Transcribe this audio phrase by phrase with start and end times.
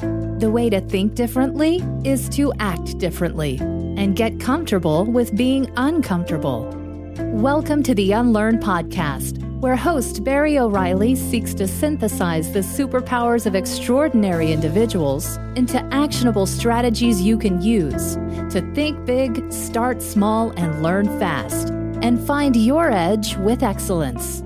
[0.00, 6.72] The way to think differently is to act differently and get comfortable with being uncomfortable.
[7.18, 13.56] Welcome to the Unlearn Podcast, where host Barry O'Reilly seeks to synthesize the superpowers of
[13.56, 18.14] extraordinary individuals into actionable strategies you can use
[18.52, 21.70] to think big, start small, and learn fast,
[22.02, 24.44] and find your edge with excellence.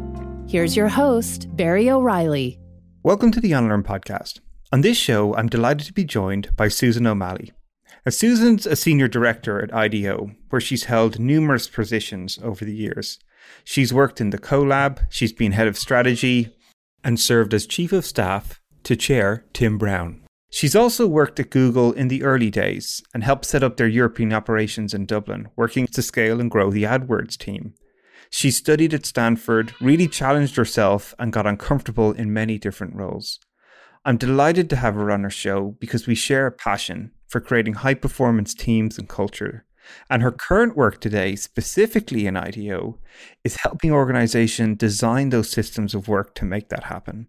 [0.50, 2.59] Here's your host, Barry O'Reilly.
[3.03, 4.41] Welcome to the Unlearn Podcast.
[4.72, 7.52] On this show, I'm delighted to be joined by Susan O'Malley.
[8.06, 13.18] Now, Susan's a senior director at IDEO, where she's held numerous positions over the years.
[13.64, 16.56] She's worked in the CoLab, she's been head of strategy,
[17.04, 20.22] and served as chief of staff to chair Tim Brown.
[20.50, 24.32] She's also worked at Google in the early days and helped set up their European
[24.32, 27.74] operations in Dublin, working to scale and grow the AdWords team.
[28.30, 33.38] She studied at Stanford, really challenged herself, and got uncomfortable in many different roles.
[34.05, 37.74] I'm delighted to have her on our show because we share a passion for creating
[37.74, 39.65] high performance teams and culture.
[40.10, 42.99] And her current work today, specifically in IDEO,
[43.45, 47.29] is helping organizations design those systems of work to make that happen.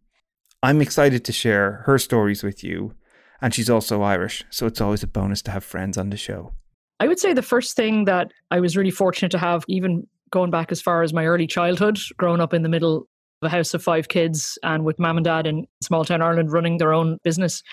[0.63, 2.95] I'm excited to share her stories with you.
[3.39, 6.53] And she's also Irish, so it's always a bonus to have friends on the show.
[6.99, 10.49] I would say the first thing that I was really fortunate to have, even going
[10.49, 13.07] back as far as my early childhood, growing up in the middle
[13.45, 16.77] a house of five kids and with mom and dad in small town Ireland running
[16.77, 17.63] their own business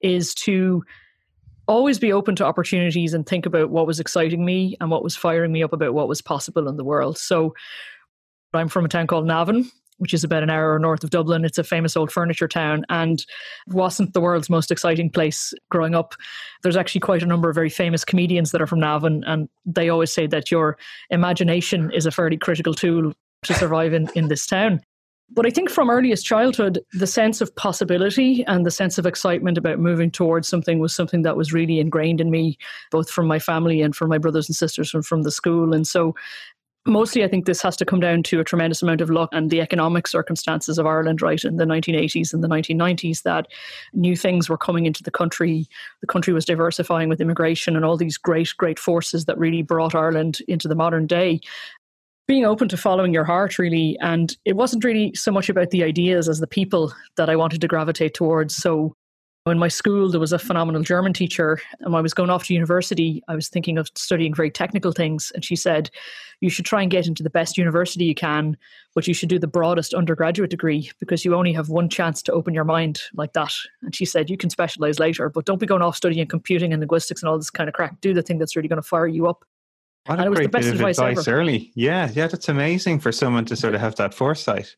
[0.00, 0.82] is to
[1.66, 5.16] always be open to opportunities and think about what was exciting me and what was
[5.16, 7.18] firing me up about what was possible in the world.
[7.18, 7.54] So
[8.54, 11.44] I'm from a town called Navan, which is about an hour north of Dublin.
[11.44, 13.24] It's a famous old furniture town and
[13.66, 16.14] wasn't the world's most exciting place growing up.
[16.62, 19.90] There's actually quite a number of very famous comedians that are from Navan, and they
[19.90, 20.78] always say that your
[21.10, 24.80] imagination is a fairly critical tool to survive in, in this town.
[25.30, 29.58] But I think from earliest childhood, the sense of possibility and the sense of excitement
[29.58, 32.56] about moving towards something was something that was really ingrained in me,
[32.90, 35.74] both from my family and from my brothers and sisters and from the school.
[35.74, 36.14] And so
[36.86, 39.50] mostly I think this has to come down to a tremendous amount of luck and
[39.50, 43.46] the economic circumstances of Ireland, right, in the 1980s and the 1990s, that
[43.92, 45.66] new things were coming into the country.
[46.00, 49.94] The country was diversifying with immigration and all these great, great forces that really brought
[49.94, 51.40] Ireland into the modern day
[52.28, 53.98] being open to following your heart really.
[54.00, 57.60] And it wasn't really so much about the ideas as the people that i wanted
[57.62, 58.54] to gravitate towards.
[58.54, 58.94] So
[59.46, 62.44] in my school there was a phenomenal german teacher and when i was going off
[62.44, 65.32] to university i was thinking of studying very technical things.
[65.34, 65.90] And she said
[66.40, 68.58] you should try and get into the best university you can
[68.94, 72.32] but you should do the broadest undergraduate degree because you only have one chance to
[72.32, 73.54] open your mind like that.
[73.80, 76.80] And she said you can specialize later but don't be going off studying computing and
[76.80, 79.06] linguistics and all this kind of crack do the thing that's really going to fire
[79.06, 79.46] you up
[80.08, 81.72] what a great bit of advice, advice early.
[81.74, 84.74] Yeah, yeah, that's amazing for someone to sort of have that foresight.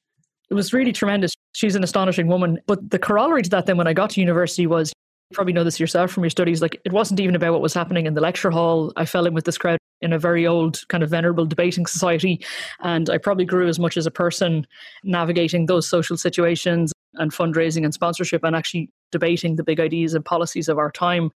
[0.51, 1.33] It was really tremendous.
[1.53, 2.59] She's an astonishing woman.
[2.67, 4.93] But the corollary to that then when I got to university was
[5.31, 7.73] you probably know this yourself from your studies, like it wasn't even about what was
[7.73, 8.93] happening in the lecture hall.
[8.97, 12.45] I fell in with this crowd in a very old kind of venerable debating society.
[12.81, 14.67] And I probably grew as much as a person
[15.05, 20.25] navigating those social situations and fundraising and sponsorship and actually debating the big ideas and
[20.25, 21.31] policies of our time.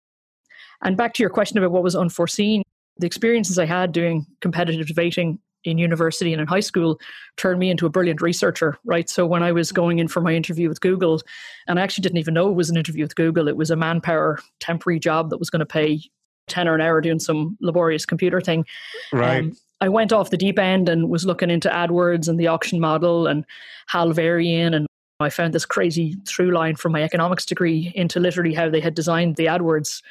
[0.83, 2.63] And back to your question about what was unforeseen,
[2.99, 7.01] the experiences I had doing competitive debating in university and in high school
[7.37, 9.09] turned me into a brilliant researcher, right?
[9.09, 11.21] So when I was going in for my interview with Google,
[11.67, 13.77] and I actually didn't even know it was an interview with Google, it was a
[13.77, 16.03] manpower temporary job that was going to pay
[16.49, 18.67] 10 or an hour doing some laborious computer thing.
[19.13, 19.45] Right.
[19.45, 22.81] Um, I went off the deep end and was looking into AdWords and the auction
[22.81, 23.45] model and
[23.89, 24.87] Hal Varian and
[25.21, 28.95] I found this crazy through line from my economics degree into literally how they had
[28.95, 30.03] designed the AdWords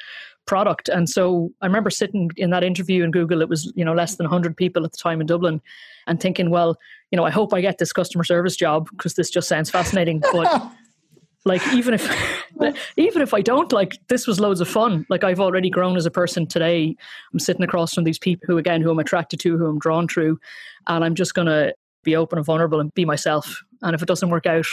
[0.46, 0.88] product.
[0.88, 4.16] And so I remember sitting in that interview in Google, it was, you know, less
[4.16, 5.60] than 100 people at the time in Dublin,
[6.06, 6.76] and thinking, well,
[7.10, 10.20] you know, I hope I get this customer service job because this just sounds fascinating.
[10.32, 10.70] But
[11.44, 12.42] like even if
[12.96, 15.06] even if I don't, like this was loads of fun.
[15.08, 16.96] Like I've already grown as a person today.
[17.32, 20.08] I'm sitting across from these people who again who I'm attracted to, who I'm drawn
[20.08, 20.38] to.
[20.86, 21.72] and I'm just gonna
[22.02, 23.62] be open and vulnerable and be myself.
[23.82, 24.66] And if it doesn't work out,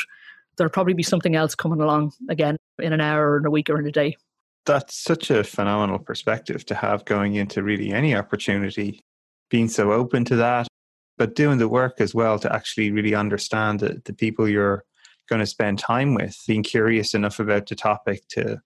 [0.58, 3.70] there'll probably be something else coming along again in an hour or in a week
[3.70, 4.18] or in a day
[4.66, 9.02] that's such a phenomenal perspective to have going into really any opportunity,
[9.50, 10.68] being so open to that,
[11.18, 14.84] but doing the work as well to actually really understand the, the people you're
[15.30, 18.60] going to spend time with, being curious enough about the topic to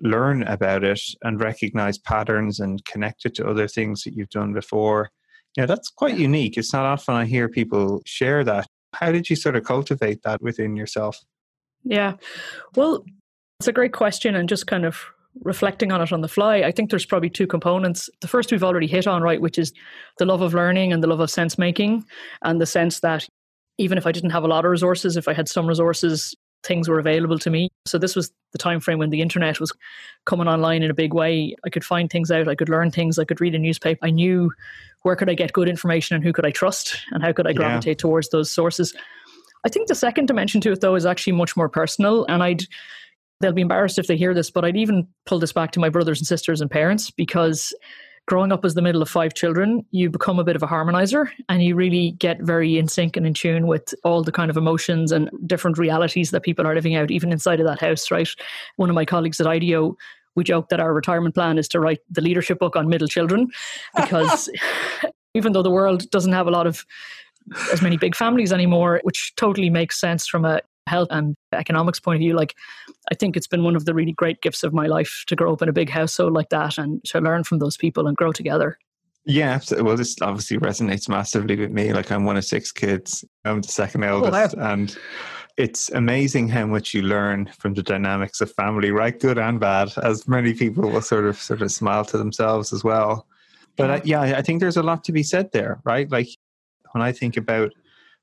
[0.00, 4.52] learn about it and recognize patterns and connect it to other things that you've done
[4.52, 5.10] before.
[5.56, 6.56] Yeah, that's quite unique.
[6.56, 8.66] It's not often I hear people share that.
[8.94, 11.18] How did you sort of cultivate that within yourself?
[11.84, 12.14] Yeah.
[12.74, 13.04] Well,
[13.60, 15.04] it's a great question and just kind of
[15.40, 18.10] reflecting on it on the fly, I think there's probably two components.
[18.20, 19.72] The first we've already hit on, right, which is
[20.18, 22.04] the love of learning and the love of sense making,
[22.42, 23.26] and the sense that
[23.78, 26.88] even if I didn't have a lot of resources, if I had some resources, things
[26.88, 27.68] were available to me.
[27.86, 29.72] So this was the time frame when the internet was
[30.26, 31.56] coming online in a big way.
[31.64, 34.04] I could find things out, I could learn things, I could read a newspaper.
[34.04, 34.52] I knew
[35.02, 37.52] where could I get good information and who could I trust and how could I
[37.52, 38.02] gravitate yeah.
[38.02, 38.94] towards those sources.
[39.64, 42.62] I think the second dimension to it though is actually much more personal and I'd
[43.42, 45.88] they'll be embarrassed if they hear this, but I'd even pull this back to my
[45.88, 47.74] brothers and sisters and parents because
[48.26, 51.28] growing up as the middle of five children, you become a bit of a harmonizer
[51.48, 54.56] and you really get very in sync and in tune with all the kind of
[54.56, 58.28] emotions and different realities that people are living out, even inside of that house, right?
[58.76, 59.96] One of my colleagues at IDEO,
[60.36, 63.48] we joke that our retirement plan is to write the leadership book on middle children
[63.96, 64.48] because
[65.34, 66.86] even though the world doesn't have a lot of
[67.72, 72.16] as many big families anymore, which totally makes sense from a health and economics point
[72.16, 72.54] of view, like
[73.10, 75.52] I think it's been one of the really great gifts of my life to grow
[75.52, 78.32] up in a big household like that and to learn from those people and grow
[78.32, 78.78] together.
[79.24, 81.92] Yeah, well, this obviously resonates massively with me.
[81.92, 83.24] Like, I'm one of six kids.
[83.44, 84.72] I'm the second oh, eldest, oh, wow.
[84.72, 84.98] and
[85.56, 89.92] it's amazing how much you learn from the dynamics of family, right, good and bad.
[90.02, 93.28] As many people will sort of sort of smile to themselves as well.
[93.76, 96.10] But yeah, I, yeah, I think there's a lot to be said there, right?
[96.10, 96.28] Like,
[96.90, 97.72] when I think about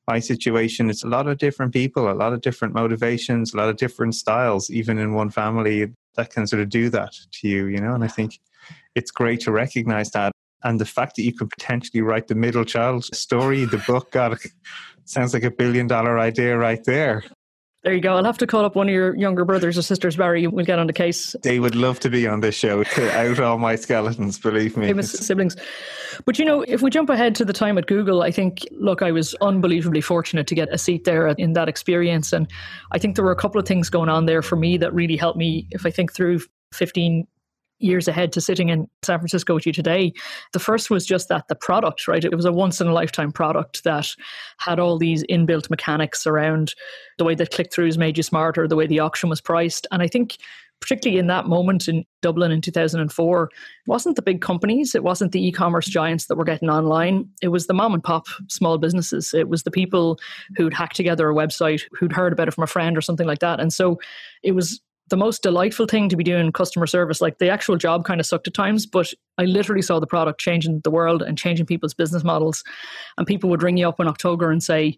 [0.10, 3.70] my situation, it's a lot of different people, a lot of different motivations, a lot
[3.70, 7.68] of different styles, even in one family that can sort of do that to you,
[7.68, 7.94] you know?
[7.94, 8.40] And I think
[8.96, 10.32] it's great to recognize that.
[10.64, 14.38] And the fact that you could potentially write the middle child story, the book, God,
[15.06, 17.24] sounds like a billion dollar idea right there.
[17.84, 18.18] There you go.
[18.18, 20.46] I'll have to call up one of your younger brothers or sisters, Barry.
[20.48, 21.34] We'll get on the case.
[21.44, 24.88] They would love to be on this show to out all my skeletons, believe me.
[24.88, 25.56] Famous siblings.
[26.26, 29.02] But you know, if we jump ahead to the time at Google, I think, look,
[29.02, 32.34] I was unbelievably fortunate to get a seat there in that experience.
[32.34, 32.52] And
[32.92, 35.16] I think there were a couple of things going on there for me that really
[35.16, 36.42] helped me, if I think through
[36.74, 37.26] 15
[37.80, 40.14] years ahead to sitting in San Francisco with you today.
[40.54, 42.24] The first was just that the product, right?
[42.24, 44.10] It was a once in a lifetime product that
[44.58, 46.76] had all these inbuilt mechanics around
[47.18, 49.88] the way that click throughs made you smarter, the way the auction was priced.
[49.92, 50.38] And I think
[50.82, 53.50] particularly in that moment in Dublin in 2004, it
[53.88, 57.28] wasn't the big companies, it wasn't the e commerce giants that were getting online.
[57.42, 59.34] It was the mom and pop small businesses.
[59.34, 60.20] It was the people
[60.56, 63.40] who'd hacked together a website, who'd heard about it from a friend or something like
[63.40, 63.60] that.
[63.60, 64.00] And so
[64.44, 67.22] it was the most delightful thing to be doing customer service.
[67.22, 70.40] Like the actual job kind of sucked at times, but I literally saw the product
[70.40, 72.64] changing the world and changing people's business models.
[73.18, 74.98] And people would ring you up in October and say,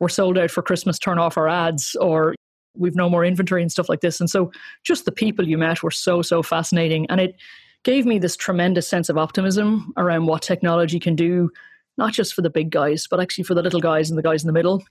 [0.00, 2.34] We're sold out for Christmas, turn off our ads, or
[2.74, 4.20] we've no more inventory and stuff like this.
[4.20, 4.50] And so
[4.84, 7.06] just the people you met were so, so fascinating.
[7.08, 7.36] And it
[7.84, 11.50] gave me this tremendous sense of optimism around what technology can do,
[11.96, 14.42] not just for the big guys, but actually for the little guys and the guys
[14.42, 14.84] in the middle.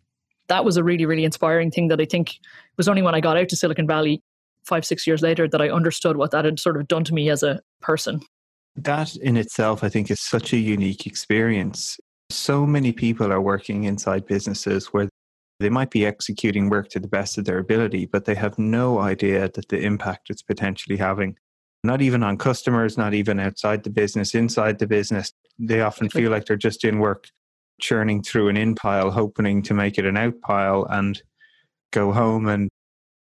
[0.47, 2.37] That was a really, really inspiring thing that I think
[2.77, 4.21] was only when I got out to Silicon Valley
[4.65, 7.29] five, six years later that I understood what that had sort of done to me
[7.29, 8.21] as a person.
[8.75, 11.97] That in itself, I think, is such a unique experience.
[12.29, 15.09] So many people are working inside businesses where
[15.59, 18.99] they might be executing work to the best of their ability, but they have no
[18.99, 21.37] idea that the impact it's potentially having,
[21.83, 25.31] not even on customers, not even outside the business, inside the business.
[25.57, 27.29] They often feel like they're just in work
[27.79, 31.21] churning through an in pile, hoping to make it an out pile and
[31.91, 32.69] go home and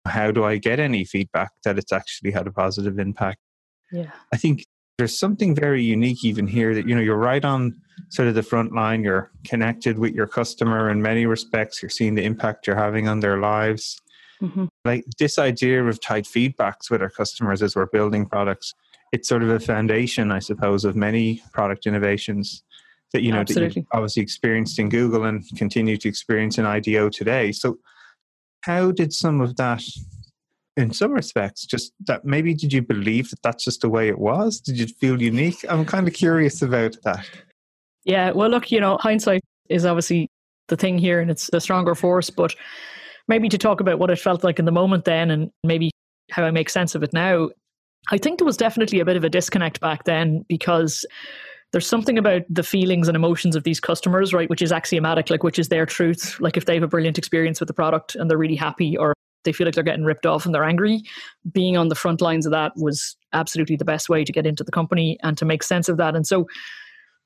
[0.06, 3.39] how do I get any feedback that it's actually had a positive impact?
[3.91, 4.11] Yeah.
[4.33, 4.65] I think
[4.99, 7.77] there's something very unique even here that you know you're right on
[8.11, 12.15] sort of the front line you're connected with your customer in many respects you're seeing
[12.15, 14.01] the impact you're having on their lives
[14.41, 14.67] mm-hmm.
[14.85, 18.75] like this idea of tight feedbacks with our customers as we're building products
[19.13, 22.63] it's sort of a foundation i suppose of many product innovations
[23.13, 27.08] that you know that you obviously experienced in google and continue to experience in IDEO
[27.08, 27.79] today so
[28.65, 29.83] how did some of that
[30.77, 34.19] in some respects just that maybe did you believe that that's just the way it
[34.19, 34.61] was?
[34.61, 35.65] Did you feel unique?
[35.69, 37.29] I'm kind of curious about that.
[38.05, 40.29] Yeah well look you know hindsight is obviously
[40.69, 42.55] the thing here and it's the stronger force but
[43.29, 45.91] maybe to talk about what it felt like in the moment then and maybe
[46.31, 47.49] how i make sense of it now
[48.11, 51.05] i think there was definitely a bit of a disconnect back then because
[51.74, 55.43] there's something about the feelings and emotions of these customers, right, which is axiomatic, like
[55.43, 56.38] which is their truth.
[56.38, 59.12] Like if they have a brilliant experience with the product and they're really happy or
[59.43, 61.02] they feel like they're getting ripped off and they're angry,
[61.50, 64.62] being on the front lines of that was absolutely the best way to get into
[64.62, 66.14] the company and to make sense of that.
[66.14, 66.46] And so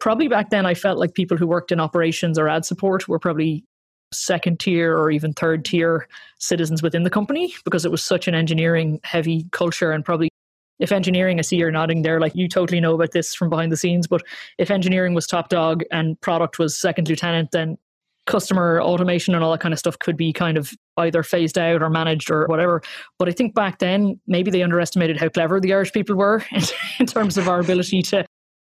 [0.01, 3.19] probably back then I felt like people who worked in operations or ad support were
[3.19, 3.67] probably
[4.15, 8.35] second tier or even third tier citizens within the company because it was such an
[8.35, 10.31] engineering heavy culture and probably
[10.79, 13.73] if engineering, I see you're nodding there, like you totally know about this from behind
[13.73, 14.23] the scenes, but
[14.59, 17.79] if engineering was top dog and product was second lieutenant, then
[18.27, 21.83] customer automation and all that kind of stuff could be kind of either phased out
[21.83, 22.83] or managed or whatever.
[23.19, 26.45] But I think back then, maybe they underestimated how clever the Irish people were
[27.01, 28.27] in terms of our ability to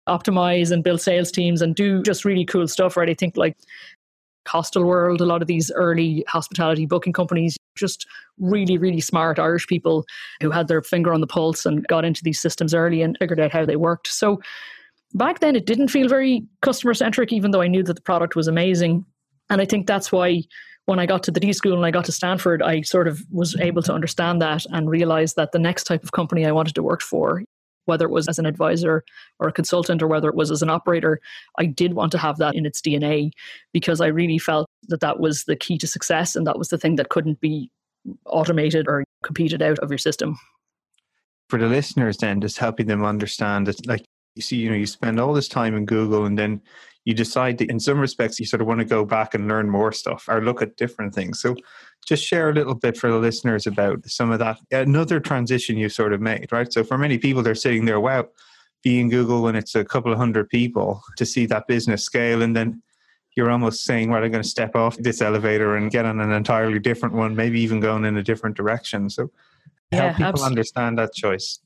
[0.08, 3.10] optimize and build sales teams and do just really cool stuff, right?
[3.10, 3.56] I think like
[4.46, 8.06] Hostel World, a lot of these early hospitality booking companies, just
[8.38, 10.04] really, really smart Irish people
[10.40, 13.40] who had their finger on the pulse and got into these systems early and figured
[13.40, 14.08] out how they worked.
[14.08, 14.40] So
[15.14, 18.36] back then, it didn't feel very customer centric, even though I knew that the product
[18.36, 19.04] was amazing.
[19.50, 20.42] And I think that's why
[20.86, 23.22] when I got to the D school and I got to Stanford, I sort of
[23.30, 26.74] was able to understand that and realize that the next type of company I wanted
[26.76, 27.44] to work for,
[27.88, 29.02] whether it was as an advisor
[29.40, 31.20] or a consultant or whether it was as an operator,
[31.58, 33.30] I did want to have that in its DNA
[33.72, 36.78] because I really felt that that was the key to success and that was the
[36.78, 37.70] thing that couldn't be
[38.26, 40.38] automated or competed out of your system.
[41.48, 44.04] For the listeners, then, just helping them understand that, like,
[44.34, 46.60] you see, you know, you spend all this time in Google and then
[47.04, 49.70] you decide that in some respects you sort of want to go back and learn
[49.70, 51.40] more stuff or look at different things.
[51.40, 51.56] So
[52.08, 54.58] just share a little bit for the listeners about some of that.
[54.70, 56.72] Another transition you sort of made, right?
[56.72, 58.28] So for many people, they're sitting there, wow,
[58.82, 62.56] being Google when it's a couple of hundred people to see that business scale and
[62.56, 62.82] then
[63.36, 66.32] you're almost saying, well, I'm going to step off this elevator and get on an
[66.32, 69.10] entirely different one, maybe even going in a different direction.
[69.10, 69.30] So
[69.92, 70.52] yeah, help people absolutely.
[70.52, 71.60] understand that choice.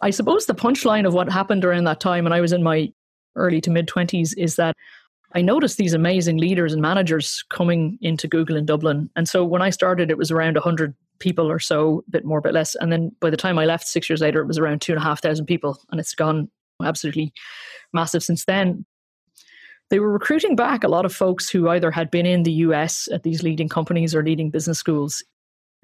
[0.00, 2.92] I suppose the punchline of what happened during that time, and I was in my
[3.36, 4.74] early to mid 20s is that
[5.34, 9.10] I noticed these amazing leaders and managers coming into Google in Dublin.
[9.14, 12.38] And so when I started, it was around 100 people or so, a bit more,
[12.38, 12.74] a bit less.
[12.76, 15.00] And then by the time I left six years later, it was around two and
[15.00, 15.78] a half thousand people.
[15.90, 16.50] And it's gone
[16.82, 17.32] absolutely
[17.92, 18.86] massive since then.
[19.90, 23.08] They were recruiting back a lot of folks who either had been in the US
[23.12, 25.24] at these leading companies or leading business schools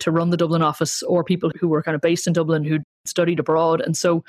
[0.01, 2.83] to run the Dublin office, or people who were kind of based in Dublin who'd
[3.05, 3.81] studied abroad.
[3.81, 4.25] And so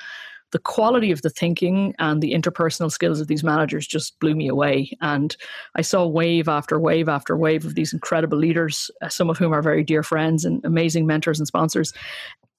[0.52, 4.48] the quality of the thinking and the interpersonal skills of these managers just blew me
[4.48, 4.96] away.
[5.00, 5.36] And
[5.74, 9.52] I saw wave after wave after wave of these incredible leaders, uh, some of whom
[9.52, 11.92] are very dear friends and amazing mentors and sponsors.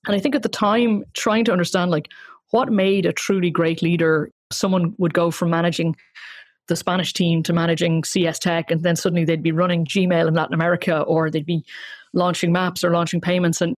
[0.05, 2.09] And I think at the time, trying to understand like
[2.51, 5.95] what made a truly great leader, someone would go from managing
[6.67, 10.33] the Spanish team to managing CS Tech, and then suddenly they'd be running Gmail in
[10.33, 11.63] Latin America, or they'd be
[12.13, 13.61] launching maps or launching payments.
[13.61, 13.73] And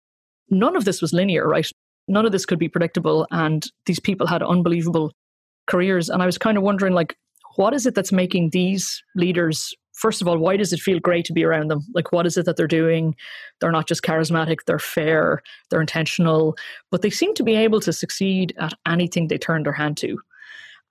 [0.49, 1.69] none of this was linear, right?
[2.07, 5.11] None of this could be predictable and these people had unbelievable
[5.67, 6.09] careers.
[6.09, 7.15] And i was kind of wondering like
[7.55, 11.25] what is it that's making these leaders first of all why does it feel great
[11.25, 11.81] to be around them?
[11.93, 13.15] Like what is it that they're doing?
[13.59, 16.55] They're not just charismatic they're fair they're intentional
[16.91, 20.17] but they seem to be able to succeed at anything they turn their hand to.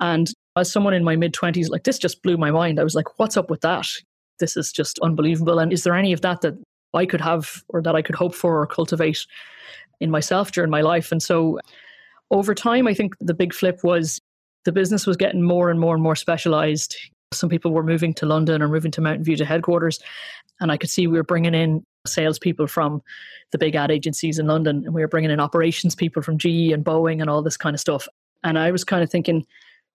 [0.01, 2.79] And as someone in my mid 20s like this just blew my mind.
[2.79, 3.89] I was like what's up with that?
[4.39, 5.59] This is just unbelievable.
[5.59, 6.55] And is there any of that that
[6.97, 9.27] i could have or that i could hope for or cultivate
[10.01, 11.13] in myself during my life.
[11.13, 11.59] And so
[12.31, 14.21] over time, I think the big flip was
[14.65, 16.97] the business was getting more and more and more specialized.
[17.33, 20.01] Some people were moving to London or moving to Mountain View to headquarters.
[20.61, 23.03] And I could see we were bringing in salespeople from
[23.53, 26.73] the big ad agencies in London, and we were bringing in operations people from GE
[26.73, 28.09] and Boeing and all this kind of stuff.
[28.43, 29.47] And I was kind of thinking,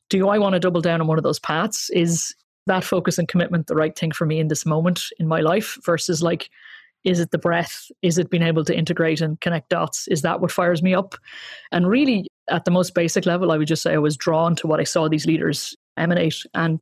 [0.09, 1.89] do I want to double down on one of those paths?
[1.89, 2.35] Is
[2.67, 5.77] that focus and commitment the right thing for me in this moment in my life
[5.85, 6.49] versus like
[7.03, 7.89] is it the breath?
[8.01, 10.07] Is it being able to integrate and connect dots?
[10.07, 11.15] Is that what fires me up?
[11.71, 14.67] And really, at the most basic level, I would just say I was drawn to
[14.67, 16.45] what I saw these leaders emanate.
[16.53, 16.79] And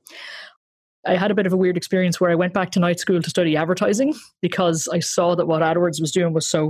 [1.07, 3.21] I had a bit of a weird experience where I went back to night school
[3.21, 6.69] to study advertising because I saw that what AdWords was doing was so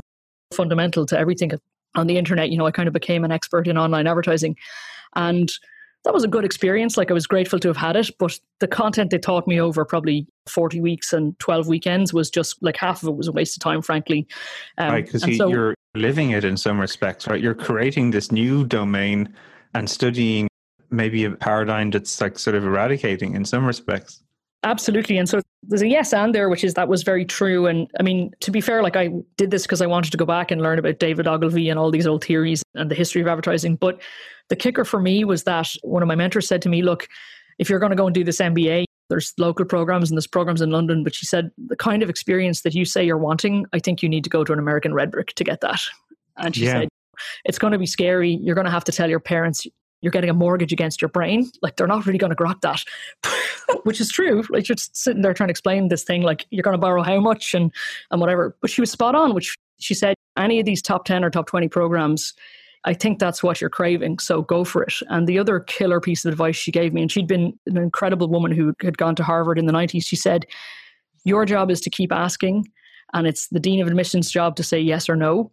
[0.54, 1.52] fundamental to everything
[1.96, 2.50] on the internet.
[2.50, 4.56] You know, I kind of became an expert in online advertising.
[5.16, 5.52] And
[6.06, 6.98] that was a good experience.
[6.98, 9.84] Like I was grateful to have had it, but the content they taught me over
[9.84, 13.58] probably 40 weeks and 12 weekends was just like half of it was a waste
[13.58, 14.28] of time, frankly.
[14.78, 17.42] Um, right, because so, you're living it in some respects, right?
[17.42, 19.34] You're creating this new domain
[19.74, 20.48] and studying
[20.90, 24.24] maybe a paradigm that's like sort of eradicating in some respects.
[24.64, 25.18] Absolutely.
[25.18, 27.66] And so there's a yes and there, which is that was very true.
[27.66, 30.26] And I mean, to be fair, like I did this because I wanted to go
[30.26, 33.28] back and learn about David Ogilvy and all these old theories and the history of
[33.28, 33.78] advertising.
[33.78, 34.02] But
[34.50, 37.08] the kicker for me was that one of my mentors said to me, look,
[37.58, 40.62] if you're going to go and do this MBA, there's local programs and there's programs
[40.62, 43.80] in London, but she said, the kind of experience that you say you're wanting, I
[43.80, 45.82] think you need to go to an American Red Brick to get that.
[46.38, 46.82] And she yeah.
[46.82, 46.90] said,
[47.46, 48.40] it's going to be scary.
[48.42, 49.66] You're going to have to tell your parents
[50.02, 51.50] you're getting a mortgage against your brain.
[51.62, 52.84] Like they're not really going to grok that,
[53.84, 54.44] which is true.
[54.50, 57.04] Like you're just sitting there trying to explain this thing, like you're going to borrow
[57.04, 57.72] how much and
[58.12, 58.56] and whatever.
[58.62, 61.48] But she was spot on, which she said any of these top ten or top
[61.48, 62.34] twenty programs.
[62.86, 64.94] I think that's what you're craving, so go for it.
[65.10, 68.30] And the other killer piece of advice she gave me, and she'd been an incredible
[68.30, 70.46] woman who had gone to Harvard in the 90s, she said,
[71.26, 72.70] Your job is to keep asking,
[73.14, 75.52] and it's the Dean of Admissions' job to say yes or no,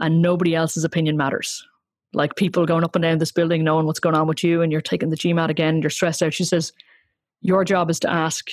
[0.00, 1.64] and nobody else's opinion matters
[2.14, 4.72] like people going up and down this building knowing what's going on with you and
[4.72, 6.32] you're taking the GMAT again, you're stressed out.
[6.32, 6.72] She says,
[7.44, 8.48] Your job is to ask,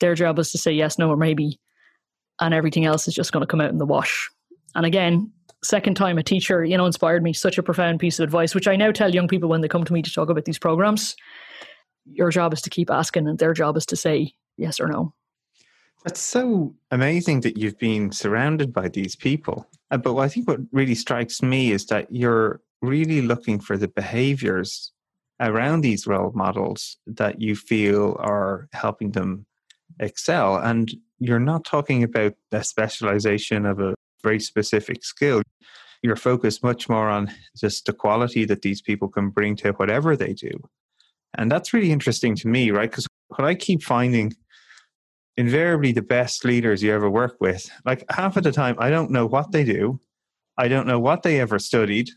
[0.00, 1.60] their job is to say yes, no, or maybe,
[2.40, 4.28] and everything else is just going to come out in the wash.
[4.74, 8.24] And again, second time a teacher, you know, inspired me such a profound piece of
[8.24, 10.46] advice, which I now tell young people when they come to me to talk about
[10.46, 11.14] these programs.
[12.06, 15.14] Your job is to keep asking, and their job is to say yes or no.
[16.02, 19.64] That's so amazing that you've been surrounded by these people.
[19.92, 23.88] Uh, but I think what really strikes me is that you're really looking for the
[23.88, 24.90] behaviors
[25.40, 29.46] around these role models that you feel are helping them
[30.00, 30.56] excel.
[30.56, 35.42] And you're not talking about the specialization of a very specific skill.
[36.02, 40.16] You're focused much more on just the quality that these people can bring to whatever
[40.16, 40.50] they do.
[41.36, 42.90] And that's really interesting to me, right?
[42.90, 44.34] Because what I keep finding
[45.36, 49.10] invariably the best leaders you ever work with, like half of the time, I don't
[49.10, 49.98] know what they do.
[50.56, 52.10] I don't know what they ever studied.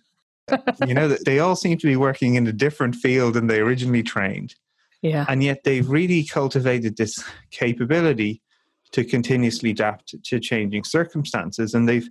[0.85, 3.59] You know, that they all seem to be working in a different field than they
[3.59, 4.55] originally trained.
[5.01, 5.25] Yeah.
[5.27, 8.41] And yet they've really cultivated this capability
[8.91, 11.73] to continuously adapt to changing circumstances.
[11.73, 12.09] And they've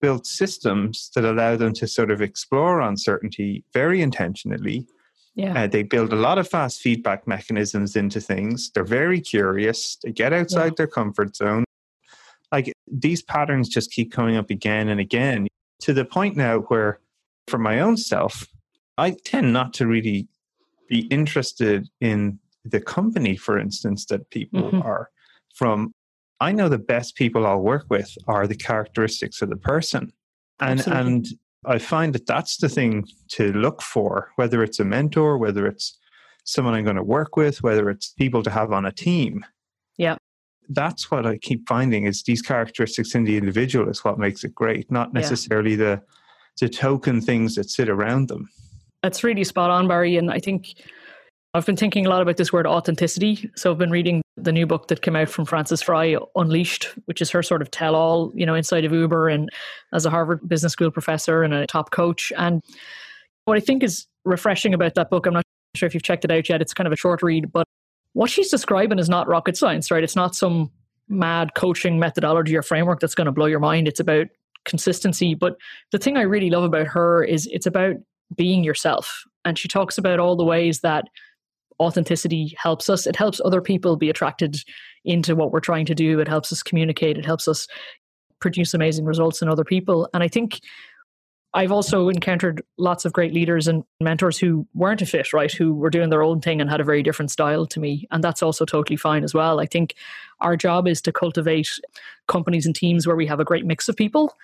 [0.00, 4.86] built systems that allow them to sort of explore uncertainty very intentionally.
[5.34, 5.64] Yeah.
[5.64, 8.70] Uh, they build a lot of fast feedback mechanisms into things.
[8.70, 9.98] They're very curious.
[10.02, 10.74] They get outside yeah.
[10.78, 11.64] their comfort zone.
[12.52, 15.48] Like these patterns just keep coming up again and again
[15.80, 17.00] to the point now where,
[17.46, 18.46] for my own self,
[18.98, 20.28] I tend not to really
[20.88, 24.82] be interested in the company, for instance, that people mm-hmm.
[24.82, 25.10] are
[25.54, 25.92] from.
[26.40, 30.12] I know the best people I'll work with are the characteristics of the person.
[30.60, 31.06] And, Absolutely.
[31.06, 31.26] and
[31.64, 35.98] I find that that's the thing to look for, whether it's a mentor, whether it's
[36.44, 39.44] someone I'm going to work with, whether it's people to have on a team.
[39.96, 40.16] Yeah.
[40.68, 44.54] That's what I keep finding is these characteristics in the individual is what makes it
[44.54, 45.76] great, not necessarily yeah.
[45.76, 46.02] the
[46.60, 48.48] the token things that sit around them.
[49.02, 50.16] That's really spot on, Barry.
[50.16, 50.74] And I think
[51.54, 53.50] I've been thinking a lot about this word authenticity.
[53.56, 57.22] So I've been reading the new book that came out from Frances Frei, Unleashed, which
[57.22, 59.48] is her sort of tell all, you know, inside of Uber and
[59.94, 62.32] as a Harvard Business School professor and a top coach.
[62.36, 62.62] And
[63.44, 65.44] what I think is refreshing about that book, I'm not
[65.74, 67.66] sure if you've checked it out yet, it's kind of a short read, but
[68.12, 70.02] what she's describing is not rocket science, right?
[70.02, 70.70] It's not some
[71.08, 73.86] mad coaching methodology or framework that's going to blow your mind.
[73.86, 74.26] It's about
[74.66, 75.34] consistency.
[75.34, 75.56] But
[75.92, 77.94] the thing I really love about her is it's about
[78.36, 79.22] being yourself.
[79.44, 81.04] And she talks about all the ways that
[81.80, 83.06] authenticity helps us.
[83.06, 84.56] It helps other people be attracted
[85.04, 86.20] into what we're trying to do.
[86.20, 87.16] It helps us communicate.
[87.16, 87.66] It helps us
[88.40, 90.08] produce amazing results in other people.
[90.12, 90.60] And I think
[91.56, 95.50] I've also encountered lots of great leaders and mentors who weren't a fit, right?
[95.50, 98.06] Who were doing their own thing and had a very different style to me.
[98.10, 99.58] And that's also totally fine as well.
[99.58, 99.94] I think
[100.40, 101.70] our job is to cultivate
[102.28, 104.36] companies and teams where we have a great mix of people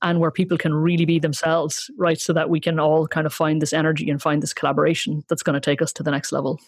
[0.00, 2.20] and where people can really be themselves, right?
[2.20, 5.42] So that we can all kind of find this energy and find this collaboration that's
[5.42, 6.60] going to take us to the next level.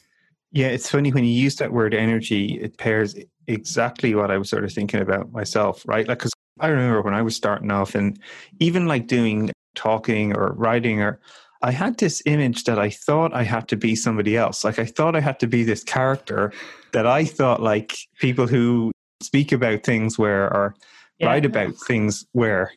[0.51, 3.15] Yeah, it's funny when you use that word energy, it pairs
[3.47, 6.09] exactly what I was sort of thinking about myself, right?
[6.09, 8.19] Like, because I remember when I was starting off and
[8.59, 11.21] even like doing talking or writing or
[11.63, 14.65] I had this image that I thought I had to be somebody else.
[14.65, 16.53] Like I thought I had to be this character
[16.93, 18.91] that I thought like people who
[19.23, 20.75] speak about things where or
[21.19, 21.29] yeah.
[21.29, 22.73] write about things where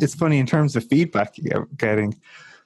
[0.00, 2.14] it's funny in terms of feedback you're getting.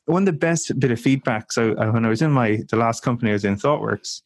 [0.05, 1.51] One of the best bit of feedback.
[1.51, 4.21] So uh, when I was in my the last company I was in, ThoughtWorks,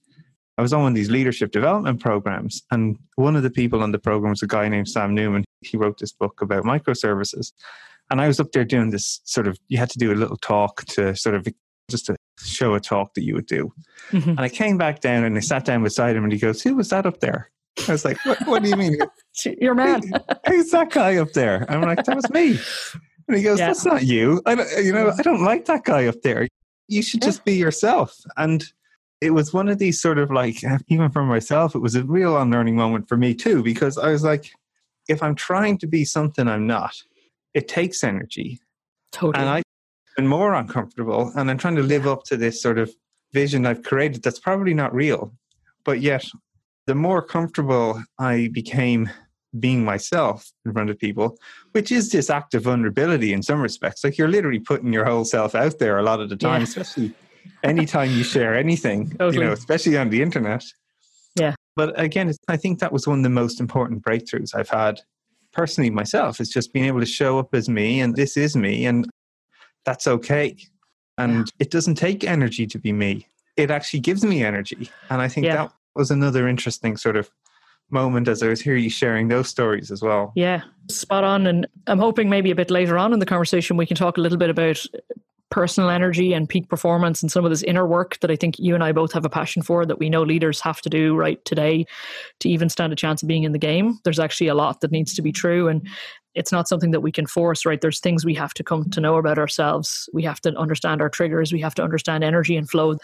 [0.56, 3.92] I was on one of these leadership development programs, and one of the people on
[3.92, 5.44] the program was a guy named Sam Newman.
[5.60, 7.52] He wrote this book about microservices,
[8.10, 9.58] and I was up there doing this sort of.
[9.68, 11.46] You had to do a little talk to sort of
[11.90, 13.72] just to show a talk that you would do.
[14.10, 14.30] Mm-hmm.
[14.30, 16.76] And I came back down and I sat down beside him, and he goes, "Who
[16.76, 17.50] was that up there?"
[17.86, 18.98] I was like, "What, what do you mean?"
[19.60, 20.02] Your man.
[20.46, 21.66] Who's that guy up there?
[21.68, 22.58] I'm like, "That was me."
[23.28, 23.68] And he goes, yeah.
[23.68, 24.42] "That's not you.
[24.46, 26.48] I don't, you know, I don't like that guy up there.
[26.88, 28.64] You should just be yourself." And
[29.20, 32.36] it was one of these sort of like, even for myself, it was a real
[32.36, 34.52] unlearning moment for me too, because I was like,
[35.08, 36.94] if I'm trying to be something I'm not,
[37.54, 38.60] it takes energy.
[39.12, 39.40] Totally.
[39.40, 39.64] And I've
[40.16, 42.92] been more uncomfortable and I'm trying to live up to this sort of
[43.32, 45.32] vision I've created that's probably not real.
[45.84, 46.24] But yet,
[46.86, 49.10] the more comfortable I became
[49.58, 51.38] being myself in front of people,
[51.72, 54.04] which is this act of vulnerability in some respects.
[54.04, 56.64] Like you're literally putting your whole self out there a lot of the time, yeah.
[56.64, 57.14] especially
[57.62, 59.36] anytime you share anything, totally.
[59.38, 60.64] you know, especially on the internet.
[61.34, 61.54] Yeah.
[61.76, 65.00] But again, I think that was one of the most important breakthroughs I've had
[65.52, 66.40] personally myself.
[66.40, 69.08] Is just being able to show up as me, and this is me, and
[69.84, 70.56] that's okay.
[71.16, 71.44] And yeah.
[71.60, 73.26] it doesn't take energy to be me.
[73.56, 75.56] It actually gives me energy, and I think yeah.
[75.56, 77.30] that was another interesting sort of
[77.90, 80.32] moment as I was hearing you sharing those stories as well.
[80.36, 81.46] Yeah, spot on.
[81.46, 84.20] And I'm hoping maybe a bit later on in the conversation we can talk a
[84.20, 84.84] little bit about
[85.50, 88.74] personal energy and peak performance and some of this inner work that I think you
[88.74, 91.42] and I both have a passion for that we know leaders have to do right
[91.44, 91.86] today
[92.40, 93.98] to even stand a chance of being in the game.
[94.04, 95.88] There's actually a lot that needs to be true and
[96.34, 97.80] it's not something that we can force, right?
[97.80, 100.08] There's things we have to come to know about ourselves.
[100.12, 101.52] We have to understand our triggers.
[101.52, 102.96] We have to understand energy and flow.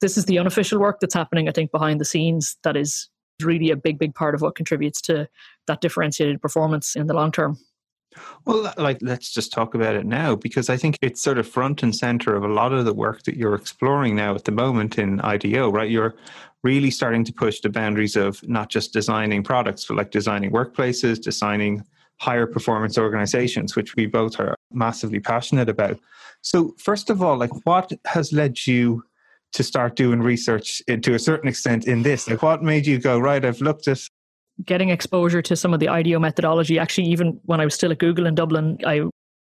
[0.00, 3.10] This is the unofficial work that's happening, I think, behind the scenes that is
[3.42, 5.28] really a big, big part of what contributes to
[5.66, 7.58] that differentiated performance in the long term.
[8.44, 11.82] Well, like, let's just talk about it now because I think it's sort of front
[11.82, 14.98] and center of a lot of the work that you're exploring now at the moment
[14.98, 15.90] in IDEO, right?
[15.90, 16.14] You're
[16.62, 21.20] really starting to push the boundaries of not just designing products, but like designing workplaces,
[21.20, 21.84] designing
[22.18, 25.98] higher performance organizations, which we both are massively passionate about.
[26.42, 29.04] So, first of all, like, what has led you
[29.52, 32.28] to start doing research to a certain extent in this?
[32.28, 34.06] Like, what made you go, right, I've looked at
[34.64, 36.78] getting exposure to some of the IDEO methodology.
[36.78, 39.02] Actually, even when I was still at Google in Dublin, I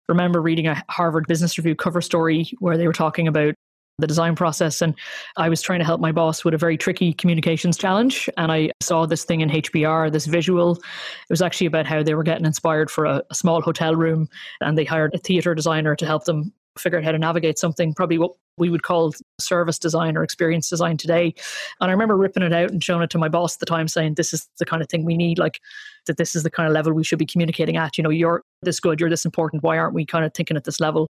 [0.09, 3.55] remember reading a Harvard Business Review cover story where they were talking about
[3.99, 4.81] the design process.
[4.81, 4.93] And
[5.37, 8.29] I was trying to help my boss with a very tricky communications challenge.
[8.37, 10.73] And I saw this thing in HBR, this visual.
[10.73, 14.29] It was actually about how they were getting inspired for a, a small hotel room
[14.61, 17.93] and they hired a theater designer to help them figure out how to navigate something,
[17.93, 21.33] probably what we would call service design or experience design today.
[21.79, 23.87] And I remember ripping it out and showing it to my boss at the time,
[23.87, 25.59] saying, This is the kind of thing we need, like
[26.07, 27.97] that this is the kind of level we should be communicating at.
[27.97, 29.63] You know, you're this good, you're this important.
[29.63, 31.07] Why aren't we kind of thinking at this level?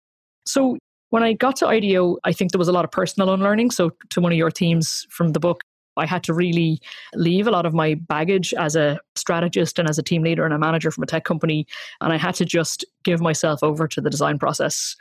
[0.46, 0.78] So
[1.10, 3.70] when I got to IDEO, I think there was a lot of personal unlearning.
[3.70, 5.62] So, to one of your themes from the book,
[5.96, 6.80] I had to really
[7.14, 10.54] leave a lot of my baggage as a strategist and as a team leader and
[10.54, 11.66] a manager from a tech company.
[12.00, 14.96] And I had to just give myself over to the design process.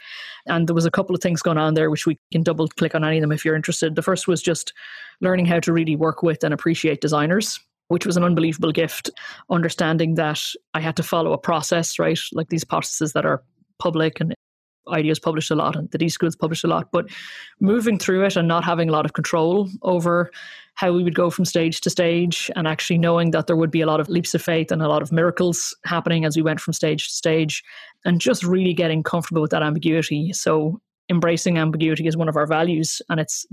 [0.47, 2.95] And there was a couple of things going on there, which we can double click
[2.95, 3.95] on any of them if you're interested.
[3.95, 4.73] The first was just
[5.21, 9.12] learning how to really work with and appreciate designers which was an unbelievable gift.
[9.51, 10.41] Understanding that
[10.73, 12.17] I had to follow a process, right?
[12.32, 13.43] Like these processes that are
[13.77, 14.34] public and
[14.88, 17.06] IDEO's published a lot and the D School's published a lot, but
[17.60, 20.32] moving through it and not having a lot of control over
[20.76, 23.82] how we would go from stage to stage and actually knowing that there would be
[23.82, 26.60] a lot of leaps of faith and a lot of miracles happening as we went
[26.60, 27.63] from stage to stage
[28.06, 30.34] and just really getting comfortable with that ambiguity.
[30.34, 33.46] So embracing ambiguity is one of our values and it's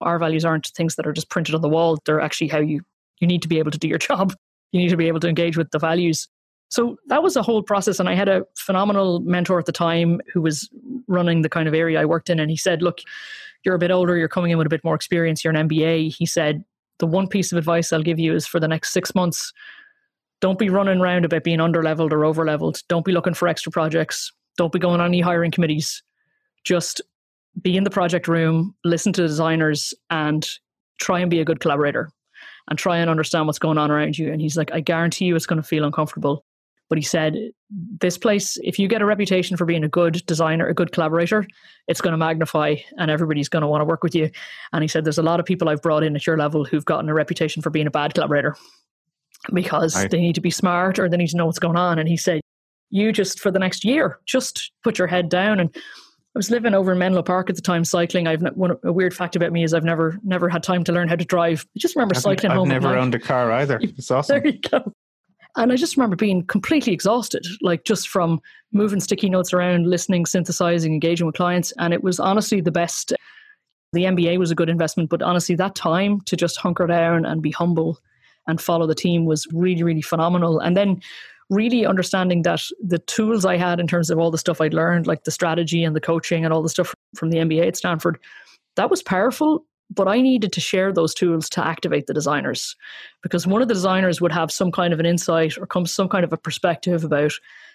[0.00, 1.98] our values aren't things that are just printed on the wall.
[2.04, 2.80] They're actually how you
[3.20, 4.34] you need to be able to do your job.
[4.72, 6.28] You need to be able to engage with the values
[6.74, 8.00] so that was a whole process.
[8.00, 10.68] And I had a phenomenal mentor at the time who was
[11.06, 12.40] running the kind of area I worked in.
[12.40, 12.98] And he said, Look,
[13.62, 16.12] you're a bit older, you're coming in with a bit more experience, you're an MBA.
[16.16, 16.64] He said,
[16.98, 19.52] The one piece of advice I'll give you is for the next six months,
[20.40, 22.82] don't be running around about being under leveled or over leveled.
[22.88, 24.32] Don't be looking for extra projects.
[24.56, 26.02] Don't be going on any hiring committees.
[26.64, 27.00] Just
[27.62, 30.44] be in the project room, listen to the designers, and
[30.98, 32.10] try and be a good collaborator
[32.68, 34.32] and try and understand what's going on around you.
[34.32, 36.44] And he's like, I guarantee you it's going to feel uncomfortable.
[36.88, 40.66] But he said, this place, if you get a reputation for being a good designer,
[40.66, 41.46] a good collaborator,
[41.88, 44.30] it's going to magnify and everybody's going to want to work with you.
[44.72, 46.84] And he said, there's a lot of people I've brought in at your level who've
[46.84, 48.56] gotten a reputation for being a bad collaborator
[49.52, 51.98] because they need to be smart or they need to know what's going on.
[51.98, 52.40] And he said,
[52.90, 55.60] you just for the next year, just put your head down.
[55.60, 58.26] And I was living over in Menlo Park at the time, cycling.
[58.26, 61.08] I've one a weird fact about me is I've never never had time to learn
[61.08, 61.64] how to drive.
[61.76, 62.70] I just remember I've, cycling I've home.
[62.70, 63.80] I've never owned a car either.
[63.82, 64.40] It's awesome.
[64.40, 64.92] There you go.
[65.56, 68.40] And I just remember being completely exhausted, like just from
[68.72, 71.72] moving sticky notes around, listening, synthesizing, engaging with clients.
[71.78, 73.12] And it was honestly the best.
[73.92, 77.40] The MBA was a good investment, but honestly, that time to just hunker down and
[77.40, 78.00] be humble
[78.48, 80.58] and follow the team was really, really phenomenal.
[80.58, 81.00] And then
[81.50, 85.06] really understanding that the tools I had in terms of all the stuff I'd learned,
[85.06, 88.18] like the strategy and the coaching and all the stuff from the MBA at Stanford,
[88.76, 92.76] that was powerful but I needed to share those tools to activate the designers
[93.22, 96.08] because one of the designers would have some kind of an insight or come some
[96.08, 97.32] kind of a perspective about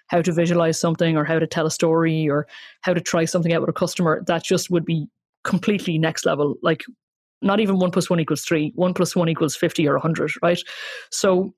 [0.08, 2.48] how to visualize something or how to tell a story or
[2.82, 5.08] how to try something out with a customer that just would be
[5.44, 6.56] completely next level.
[6.64, 6.84] Like
[7.42, 10.60] not even one plus one equals three one plus one equals 50 or 100 right?
[11.12, 11.54] So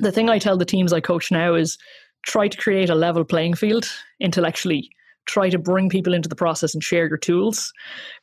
[0.00, 1.78] the thing i tell the teams i coach now is
[2.22, 3.86] try to create a level playing field
[4.18, 4.90] intellectually
[5.26, 7.72] try to bring people into the process and share your tools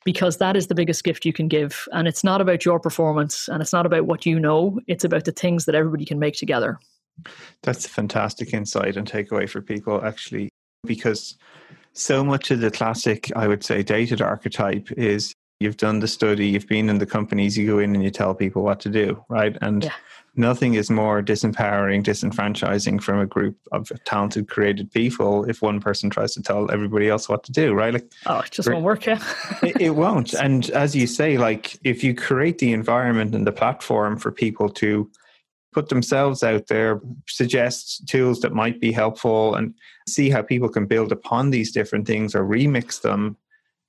[0.03, 1.87] because that is the biggest gift you can give.
[1.93, 5.25] And it's not about your performance and it's not about what you know, it's about
[5.25, 6.79] the things that everybody can make together.
[7.63, 10.49] That's a fantastic insight and takeaway for people, actually,
[10.85, 11.37] because
[11.93, 16.47] so much of the classic, I would say, dated archetype is you've done the study,
[16.47, 19.23] you've been in the companies, you go in and you tell people what to do,
[19.29, 19.57] right?
[19.61, 19.93] And yeah
[20.37, 26.09] nothing is more disempowering, disenfranchising from a group of talented, creative people if one person
[26.09, 27.93] tries to tell everybody else what to do, right?
[27.93, 29.21] Like, oh, it just won't work, yeah.
[29.63, 30.33] it, it won't.
[30.33, 34.69] And as you say, like, if you create the environment and the platform for people
[34.69, 35.09] to
[35.73, 39.73] put themselves out there, suggest tools that might be helpful, and
[40.07, 43.37] see how people can build upon these different things or remix them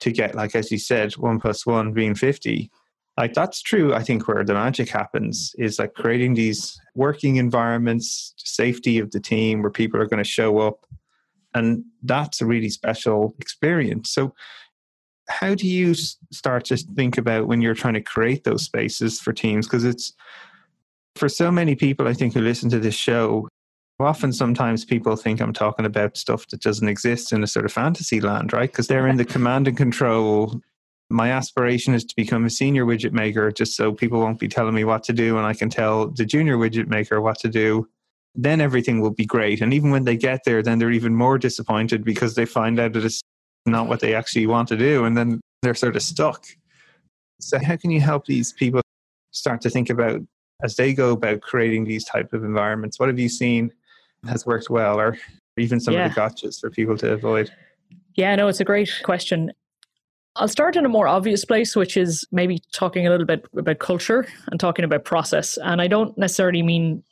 [0.01, 2.71] to get, like, as you said, one plus one being 50
[3.19, 8.33] like that's true i think where the magic happens is like creating these working environments
[8.39, 10.87] safety of the team where people are going to show up
[11.55, 14.35] and that's a really special experience so
[15.29, 15.93] how do you
[16.33, 20.15] start to think about when you're trying to create those spaces for teams because it's
[21.17, 23.49] For so many people, I think, who listen to this show,
[23.99, 27.73] often sometimes people think I'm talking about stuff that doesn't exist in a sort of
[27.73, 28.71] fantasy land, right?
[28.71, 30.61] Because they're in the command and control.
[31.11, 34.75] My aspiration is to become a senior widget maker just so people won't be telling
[34.75, 37.89] me what to do and I can tell the junior widget maker what to do.
[38.35, 39.61] Then everything will be great.
[39.61, 42.93] And even when they get there, then they're even more disappointed because they find out
[42.93, 43.23] that it's
[43.67, 45.05] not what they actually want to do.
[45.05, 46.45] And then they're sort of stuck.
[47.41, 48.81] So, how can you help these people
[49.31, 50.21] start to think about
[50.63, 52.99] as they go about creating these type of environments?
[52.99, 53.73] What have you seen
[54.27, 55.17] has worked well, or
[55.57, 56.07] even some yeah.
[56.07, 57.51] of the gotchas for people to avoid?
[58.15, 59.53] Yeah, no, it's a great question.
[60.39, 63.81] I'll start in a more obvious place, which is maybe talking a little bit about
[63.81, 65.59] culture and talking about process.
[65.59, 67.03] And I don't necessarily mean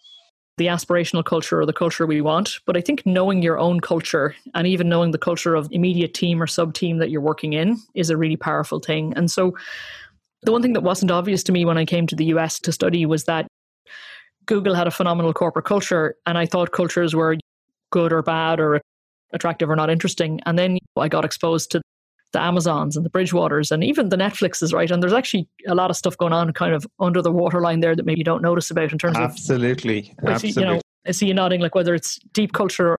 [0.59, 4.35] the aspirational culture or the culture we want, but I think knowing your own culture
[4.55, 7.77] and even knowing the culture of immediate team or sub team that you're working in
[7.95, 9.13] is a really powerful thing.
[9.17, 9.57] And so
[10.43, 12.73] the one thing that wasn't obvious to me when I came to the US to
[12.73, 13.49] study was that
[14.47, 17.37] Google had a phenomenal corporate culture, and I thought cultures were
[17.91, 18.81] good or bad or
[19.33, 20.41] attractive or not interesting.
[20.47, 21.83] And then I got exposed to
[22.37, 24.91] the Amazons and the Bridgewaters and even the Netflixes, right?
[24.91, 27.97] And there's actually a lot of stuff going on kind of under the waterline there
[27.97, 30.15] that maybe you don't notice about in terms absolutely.
[30.23, 30.63] of absolutely.
[30.63, 32.99] You know, I see you nodding like whether it's deep culture or,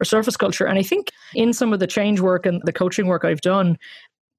[0.00, 0.66] or surface culture.
[0.66, 3.76] And I think in some of the change work and the coaching work I've done,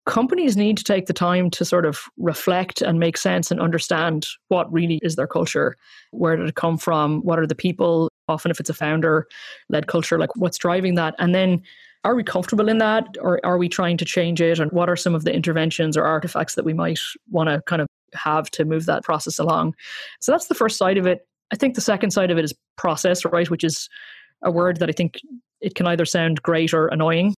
[0.07, 4.25] companies need to take the time to sort of reflect and make sense and understand
[4.47, 5.77] what really is their culture.
[6.09, 7.21] Where did it come from?
[7.21, 8.09] What are the people?
[8.27, 9.27] Often, if it's a founder
[9.69, 11.13] led culture, like what's driving that?
[11.19, 11.61] And then
[12.03, 14.59] are we comfortable in that or are we trying to change it?
[14.59, 17.81] And what are some of the interventions or artifacts that we might want to kind
[17.81, 19.75] of have to move that process along?
[20.19, 21.27] So that's the first side of it.
[21.51, 23.49] I think the second side of it is process, right?
[23.49, 23.89] Which is
[24.41, 25.19] a word that I think
[25.59, 27.35] it can either sound great or annoying.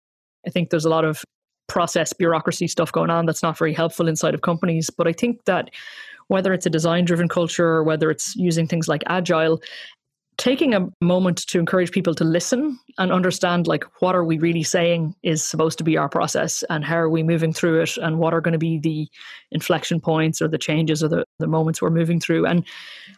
[0.48, 1.24] I think there's a lot of
[1.68, 4.90] process bureaucracy stuff going on that's not very helpful inside of companies.
[4.90, 5.70] But I think that
[6.28, 9.62] whether it's a design driven culture or whether it's using things like agile,
[10.38, 14.64] taking a moment to encourage people to listen and understand like what are we really
[14.64, 18.20] saying is supposed to be our process and how are we moving through it and
[18.20, 19.08] what are going to be the
[19.52, 22.46] inflection points or the changes or the, the moments we're moving through.
[22.46, 22.66] And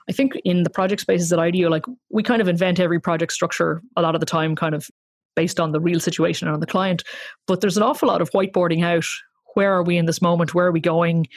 [0.10, 3.32] i think in the project spaces at ideo like we kind of invent every project
[3.32, 4.90] structure a lot of the time kind of
[5.36, 7.04] based on the real situation and on the client.
[7.48, 9.06] But there's an awful lot of whiteboarding out.
[9.54, 10.54] Where are we in this moment?
[10.54, 11.28] Where are we going?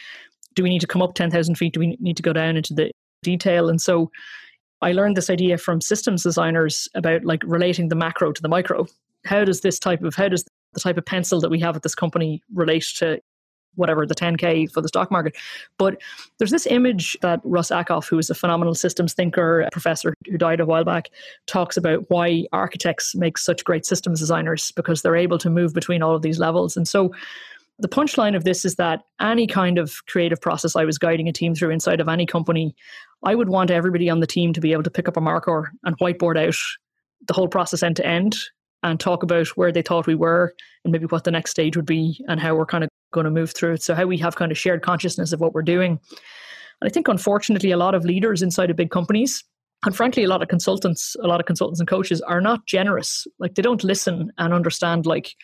[0.55, 1.75] Do we need to come up 10,000 feet?
[1.75, 2.91] Do we need to go down into the
[3.23, 3.69] detail?
[3.69, 4.11] And so
[4.81, 8.87] I learned this idea from systems designers about like relating the macro to the micro.
[9.25, 11.83] How does this type of how does the type of pencil that we have at
[11.83, 13.21] this company relate to
[13.75, 15.37] whatever the 10k for the stock market
[15.79, 16.01] but
[16.39, 20.59] there's this image that russ ackoff who is a phenomenal systems thinker professor who died
[20.59, 21.09] a while back
[21.47, 26.03] talks about why architects make such great systems designers because they're able to move between
[26.03, 27.13] all of these levels and so
[27.79, 31.33] the punchline of this is that any kind of creative process I was guiding a
[31.33, 32.75] team through inside of any company,
[33.25, 35.73] I would want everybody on the team to be able to pick up a marker
[35.85, 36.57] and whiteboard out
[37.27, 38.37] the whole process end to end
[38.83, 41.87] and talk about where they thought we were and maybe what the next stage would
[41.87, 43.83] be and how we're kind of going to move through it.
[43.83, 45.93] So, how we have kind of shared consciousness of what we're doing.
[46.81, 49.43] And I think, unfortunately, a lot of leaders inside of big companies,
[49.85, 53.27] and frankly, a lot of consultants, a lot of consultants and coaches are not generous.
[53.39, 55.35] Like, they don't listen and understand, like,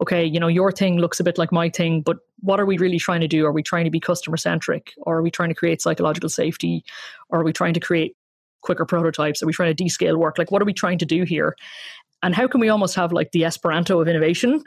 [0.00, 2.78] okay, you know, your thing looks a bit like my thing, but what are we
[2.78, 3.46] really trying to do?
[3.46, 4.92] Are we trying to be customer centric?
[4.98, 6.84] Or are we trying to create psychological safety?
[7.28, 8.16] Or are we trying to create
[8.62, 9.42] quicker prototypes?
[9.42, 10.38] Are we trying to descale work?
[10.38, 11.54] Like, what are we trying to do here?
[12.22, 14.62] And how can we almost have like the Esperanto of innovation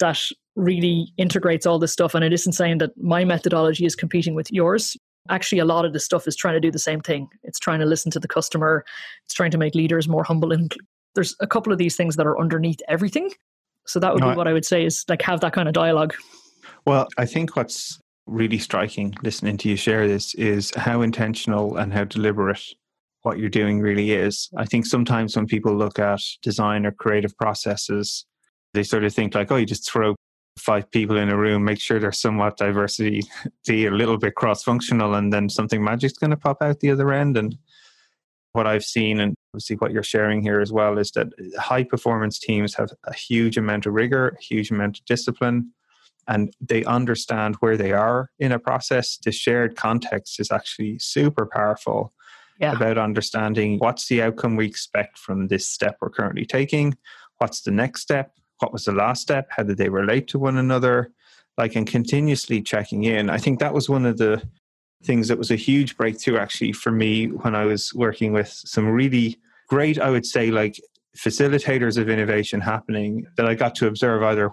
[0.00, 0.20] that
[0.56, 2.14] really integrates all this stuff?
[2.14, 4.96] And it isn't saying that my methodology is competing with yours.
[5.30, 7.28] Actually, a lot of this stuff is trying to do the same thing.
[7.44, 8.84] It's trying to listen to the customer,
[9.24, 10.52] it's trying to make leaders more humble.
[10.52, 10.74] And
[11.14, 13.30] there's a couple of these things that are underneath everything
[13.88, 15.74] so that would no, be what I would say is like have that kind of
[15.74, 16.14] dialogue.
[16.86, 21.92] Well, I think what's really striking listening to you share this is how intentional and
[21.92, 22.62] how deliberate
[23.22, 24.48] what you're doing really is.
[24.56, 28.26] I think sometimes when people look at design or creative processes,
[28.74, 30.14] they sort of think like, oh, you just throw
[30.58, 33.22] five people in a room, make sure there's somewhat diversity,
[33.68, 37.12] a little bit cross functional, and then something magic's going to pop out the other
[37.12, 37.36] end.
[37.36, 37.56] And
[38.52, 42.38] what I've seen and obviously what you're sharing here as well is that high performance
[42.38, 45.72] teams have a huge amount of rigor, a huge amount of discipline,
[46.26, 49.18] and they understand where they are in a process.
[49.24, 52.12] The shared context is actually super powerful
[52.60, 52.72] yeah.
[52.72, 56.96] about understanding what's the outcome we expect from this step we're currently taking,
[57.38, 60.58] what's the next step, what was the last step, how did they relate to one
[60.58, 61.10] another,
[61.56, 63.30] like and continuously checking in.
[63.30, 64.42] I think that was one of the
[65.04, 68.88] things that was a huge breakthrough actually for me when I was working with some
[68.88, 70.80] really great, I would say, like
[71.16, 74.50] facilitators of innovation happening that I got to observe either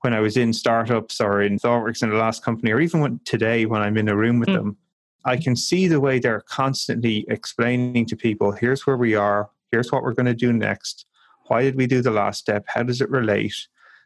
[0.00, 3.20] when I was in startups or in ThoughtWorks in the last company, or even when,
[3.24, 4.54] today when I'm in a room with mm.
[4.54, 4.76] them.
[5.24, 9.92] I can see the way they're constantly explaining to people here's where we are, here's
[9.92, 11.06] what we're going to do next.
[11.48, 12.64] Why did we do the last step?
[12.66, 13.54] How does it relate?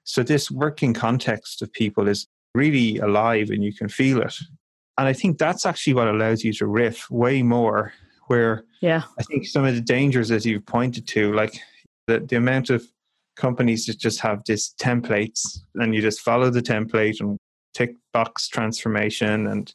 [0.04, 4.34] So, this working context of people is really alive and you can feel it.
[4.98, 7.92] And I think that's actually what allows you to riff way more.
[8.28, 9.02] Where yeah.
[9.18, 11.58] I think some of the dangers, as you've pointed to, like
[12.06, 12.86] the, the amount of
[13.36, 17.38] companies that just have this templates and you just follow the template and
[17.74, 19.74] tick box transformation and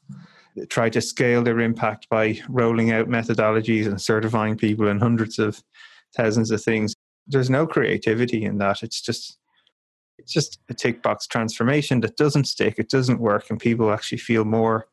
[0.69, 5.61] try to scale their impact by rolling out methodologies and certifying people in hundreds of
[6.15, 6.93] thousands of things.
[7.27, 8.83] There's no creativity in that.
[8.83, 9.37] It's just
[10.17, 14.17] it's just a tick box transformation that doesn't stick, it doesn't work, and people actually
[14.17, 14.87] feel more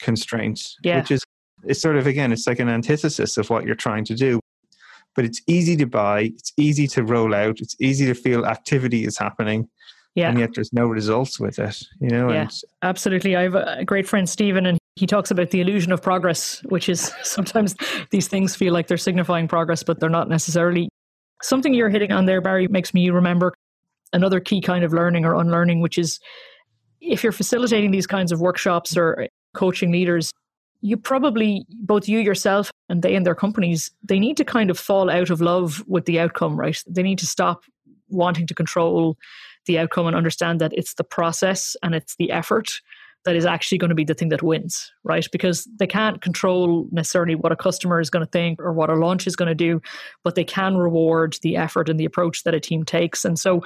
[0.00, 0.76] constraints.
[0.82, 0.98] Yeah.
[0.98, 1.24] Which is
[1.64, 4.40] it's sort of again, it's like an antithesis of what you're trying to do.
[5.16, 9.04] But it's easy to buy, it's easy to roll out, it's easy to feel activity
[9.04, 9.68] is happening
[10.18, 10.30] yeah.
[10.30, 13.84] and yet there's no results with it you know yeah, and absolutely i have a
[13.84, 17.76] great friend stephen and he talks about the illusion of progress which is sometimes
[18.10, 20.88] these things feel like they're signifying progress but they're not necessarily
[21.42, 23.54] something you're hitting on there barry makes me remember
[24.12, 26.18] another key kind of learning or unlearning which is
[27.00, 30.32] if you're facilitating these kinds of workshops or coaching leaders
[30.80, 34.78] you probably both you yourself and they and their companies they need to kind of
[34.78, 37.64] fall out of love with the outcome right they need to stop
[38.08, 39.16] wanting to control
[39.66, 42.80] the outcome and understand that it's the process and it's the effort
[43.24, 45.26] that is actually going to be the thing that wins, right?
[45.32, 48.94] Because they can't control necessarily what a customer is going to think or what a
[48.94, 49.82] launch is going to do,
[50.24, 53.24] but they can reward the effort and the approach that a team takes.
[53.24, 53.62] And so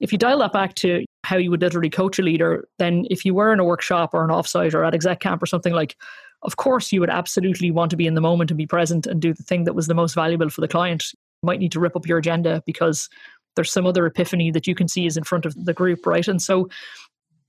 [0.00, 3.24] if you dial that back to how you would literally coach a leader, then if
[3.24, 5.96] you were in a workshop or an offsite or at exec camp or something like,
[6.42, 9.20] of course you would absolutely want to be in the moment and be present and
[9.20, 11.12] do the thing that was the most valuable for the client.
[11.12, 13.08] You might need to rip up your agenda because
[13.56, 16.26] there's some other epiphany that you can see is in front of the group, right?
[16.26, 16.70] And so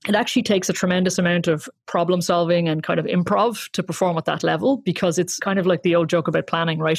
[0.08, 4.18] it actually takes a tremendous amount of problem solving and kind of improv to perform
[4.18, 6.98] at that level because it's kind of like the old joke about planning, right?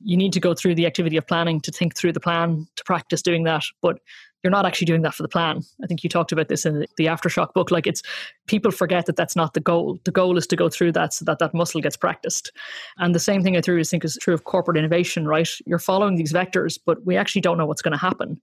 [0.00, 2.84] You need to go through the activity of planning to think through the plan, to
[2.84, 3.64] practice doing that.
[3.82, 3.98] But
[4.44, 5.62] you're not actually doing that for the plan.
[5.82, 7.70] I think you talked about this in the Aftershock book.
[7.70, 8.02] Like it's
[8.46, 9.98] people forget that that's not the goal.
[10.04, 12.52] The goal is to go through that so that that muscle gets practiced.
[12.98, 15.48] And the same thing I think is true of corporate innovation, right?
[15.64, 18.40] You're following these vectors, but we actually don't know what's going to happen.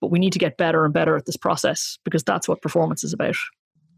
[0.00, 3.04] But we need to get better and better at this process because that's what performance
[3.04, 3.36] is about.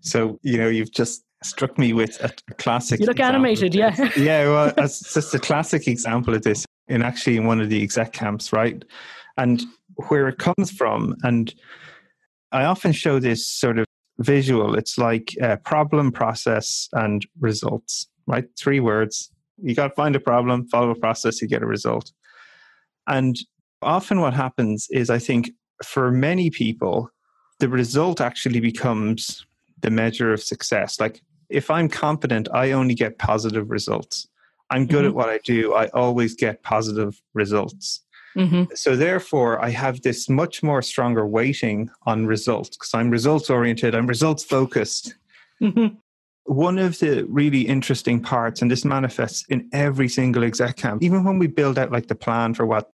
[0.00, 2.98] So, you know, you've just struck me with a classic.
[2.98, 3.94] You look animated, yeah.
[4.16, 7.82] yeah, well, it's just a classic example of this in actually in one of the
[7.82, 8.84] exec camps, right?
[9.36, 9.62] And
[10.08, 11.14] where it comes from.
[11.22, 11.54] And
[12.50, 13.86] I often show this sort of
[14.18, 14.74] visual.
[14.74, 18.44] It's like a problem, process, and results, right?
[18.58, 19.30] Three words.
[19.58, 22.12] You got to find a problem, follow a process, you get a result.
[23.06, 23.36] And
[23.80, 25.50] often what happens is, I think,
[25.84, 27.10] for many people,
[27.58, 29.44] the result actually becomes
[29.80, 31.00] the measure of success.
[31.00, 34.26] Like, if I'm competent, I only get positive results.
[34.70, 35.08] I'm good mm-hmm.
[35.08, 38.00] at what I do, I always get positive results.
[38.36, 38.74] Mm-hmm.
[38.74, 43.94] So therefore, I have this much more stronger weighting on results because I'm results oriented.
[43.94, 45.14] I'm results focused.
[45.60, 45.96] Mm-hmm.
[46.44, 51.24] One of the really interesting parts, and this manifests in every single exec camp, even
[51.24, 52.90] when we build out like the plan for what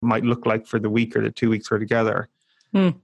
[0.00, 2.28] might look like for the week or the two weeks we're together.
[2.74, 3.00] Mm.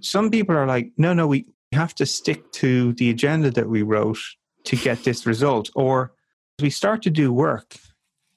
[0.00, 3.82] Some people are like, no, no, we have to stick to the agenda that we
[3.82, 4.18] wrote
[4.64, 5.70] to get this result.
[5.74, 6.12] Or
[6.60, 7.76] we start to do work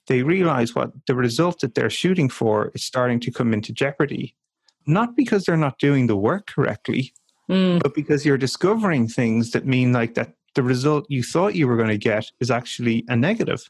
[0.07, 4.35] they realize what the result that they're shooting for is starting to come into jeopardy.
[4.85, 7.13] Not because they're not doing the work correctly,
[7.49, 7.81] mm.
[7.81, 11.77] but because you're discovering things that mean like that the result you thought you were
[11.77, 13.69] going to get is actually a negative.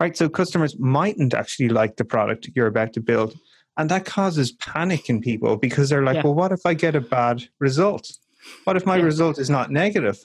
[0.00, 0.16] Right?
[0.16, 3.36] So customers mightn't actually like the product you're about to build.
[3.76, 6.22] And that causes panic in people because they're like, yeah.
[6.24, 8.10] well, what if I get a bad result?
[8.64, 9.04] What if my yeah.
[9.04, 10.18] result is not negative?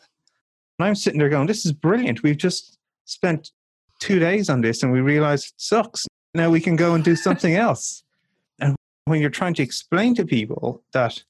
[0.80, 2.24] And I'm sitting there going, this is brilliant.
[2.24, 3.52] We've just spent
[4.00, 6.06] two days on this and we realize it sucks.
[6.34, 8.04] Now we can go and do something else.
[8.60, 11.24] And when you're trying to explain to people that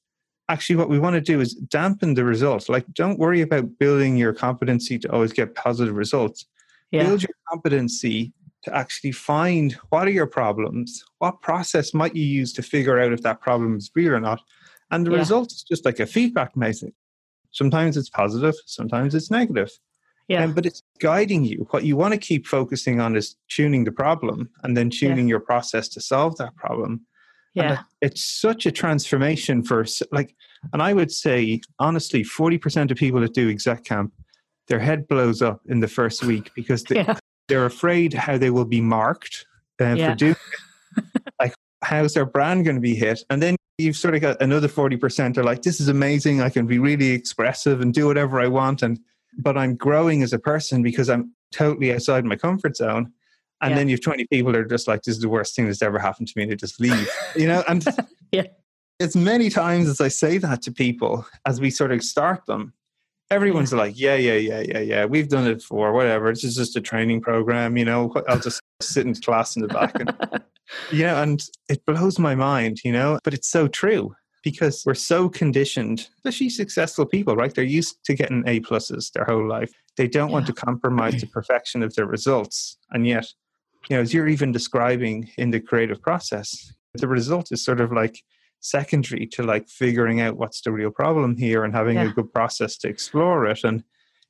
[0.48, 4.16] actually what we want to do is dampen the results, like don't worry about building
[4.16, 6.46] your competency to always get positive results.
[6.90, 7.04] Yeah.
[7.04, 12.52] Build your competency to actually find what are your problems, what process might you use
[12.54, 14.40] to figure out if that problem is real or not.
[14.90, 15.18] And the yeah.
[15.18, 16.92] result is just like a feedback method.
[17.50, 19.70] Sometimes it's positive, sometimes it's negative.
[20.28, 20.44] Yeah.
[20.44, 21.66] Um, but it's guiding you.
[21.70, 25.32] What you want to keep focusing on is tuning the problem and then tuning yeah.
[25.32, 27.06] your process to solve that problem.
[27.54, 27.80] Yeah.
[28.00, 30.36] it's such a transformation for, like,
[30.72, 34.12] and I would say, honestly, 40% of people that do exec camp,
[34.68, 37.18] their head blows up in the first week because they, yeah.
[37.48, 39.44] they're afraid how they will be marked
[39.80, 40.10] uh, yeah.
[40.10, 40.36] for doing
[40.96, 41.04] it.
[41.40, 43.24] like, how's their brand going to be hit?
[43.28, 46.40] And then you've sort of got another 40% are like, this is amazing.
[46.40, 48.82] I can be really expressive and do whatever I want.
[48.82, 49.00] And
[49.38, 53.12] but I'm growing as a person because I'm totally outside my comfort zone.
[53.60, 53.76] And yeah.
[53.76, 55.82] then you have 20 people that are just like, this is the worst thing that's
[55.82, 56.42] ever happened to me.
[56.42, 57.64] And they just leave, you know?
[57.68, 57.84] And
[58.32, 58.46] yeah.
[59.00, 62.72] as many times as I say that to people, as we sort of start them,
[63.30, 63.78] everyone's yeah.
[63.78, 65.04] like, yeah, yeah, yeah, yeah, yeah.
[65.06, 66.32] We've done it before, whatever.
[66.32, 68.12] This is just a training program, you know.
[68.28, 69.98] I'll just sit in class in the back.
[69.98, 70.42] And,
[70.92, 75.28] yeah, and it blows my mind, you know, but it's so true because we're so
[75.28, 77.54] conditioned, especially successful people, right?
[77.54, 79.72] They're used to getting A pluses their whole life.
[79.96, 80.34] They don't yeah.
[80.34, 82.76] want to compromise the perfection of their results.
[82.90, 83.26] And yet,
[83.88, 87.92] you know, as you're even describing in the creative process, the result is sort of
[87.92, 88.22] like
[88.60, 92.04] secondary to like figuring out what's the real problem here and having yeah.
[92.04, 93.64] a good process to explore it.
[93.64, 93.84] And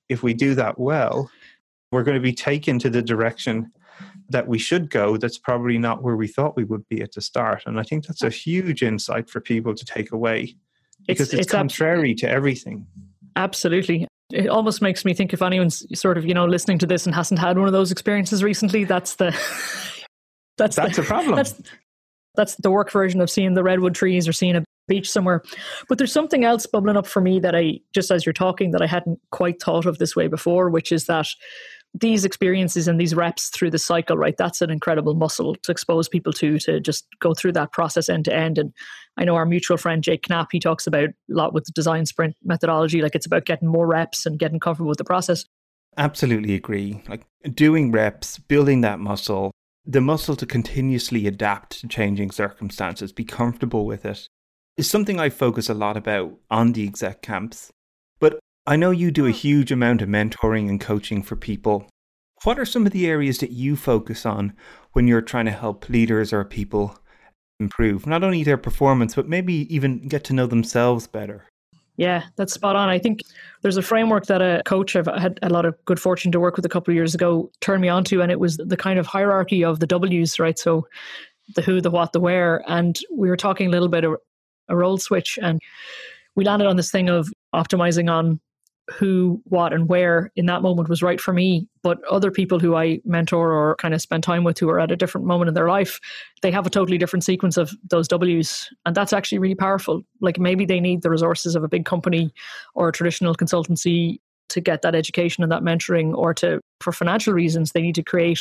[0.09, 1.31] if we do that well,
[1.91, 3.73] we're going to be taken to the direction
[4.31, 7.21] that we should go that's probably not where we thought we would be at the
[7.21, 7.63] start.
[7.67, 10.57] And I think that's a huge insight for people to take away
[11.07, 12.87] because it's, it's, it's contrary to everything.
[13.37, 14.07] Absolutely.
[14.31, 17.15] It almost makes me think if anyone's sort of, you know, listening to this and
[17.15, 19.31] hasn't had one of those experiences recently, that's the
[20.59, 21.37] that's that's the, a problem.
[21.37, 21.61] That's
[22.35, 25.43] that's the work version of seeing the redwood trees or seeing a beach somewhere.
[25.89, 28.83] But there's something else bubbling up for me that I just as you're talking that
[28.83, 31.29] I hadn't quite thought of this way before, which is that
[31.95, 34.37] these experiences and these reps through the cycle, right?
[34.37, 38.27] That's an incredible muscle to expose people to, to just go through that process end
[38.27, 38.59] to end.
[38.59, 38.73] And
[39.17, 42.07] I know our mutual friend Jake Knapp, he talks about a lot with the design
[42.07, 43.03] sprint methodology.
[43.03, 45.45] Like it's about getting more reps and getting comfortable with the process.
[45.97, 47.03] Absolutely agree.
[47.09, 49.51] Like doing reps, building that muscle,
[49.85, 54.29] the muscle to continuously adapt to changing circumstances, be comfortable with it,
[54.77, 57.73] is something I focus a lot about on the exec camps.
[58.69, 59.35] I know you do a hmm.
[59.35, 61.89] huge amount of mentoring and coaching for people.
[62.45, 64.53] What are some of the areas that you focus on
[64.93, 66.99] when you're trying to help leaders or people
[67.59, 71.47] improve not only their performance, but maybe even get to know themselves better?
[71.97, 72.91] Yeah, that's spot on.
[72.91, 73.23] I think
[73.63, 76.57] there's a framework that a coach I've had a lot of good fortune to work
[76.57, 79.07] with a couple of years ago turned me onto, and it was the kind of
[79.07, 80.59] hierarchy of the W's, right?
[80.59, 80.87] So
[81.55, 82.63] the who, the what, the where.
[82.71, 84.17] And we were talking a little bit of
[84.69, 85.59] a role switch, and
[86.37, 88.39] we landed on this thing of optimizing on
[88.97, 91.69] who, what, and where in that moment was right for me.
[91.83, 94.91] But other people who I mentor or kind of spend time with who are at
[94.91, 96.01] a different moment in their life,
[96.43, 98.69] they have a totally different sequence of those W's.
[98.87, 100.03] And that's actually really powerful.
[100.21, 102.33] Like maybe they need the resources of a big company
[102.75, 107.33] or a traditional consultancy to get that education and that mentoring or to for financial
[107.33, 108.41] reasons they need to create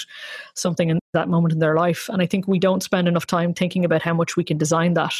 [0.55, 3.53] something in that moment in their life and i think we don't spend enough time
[3.53, 5.13] thinking about how much we can design that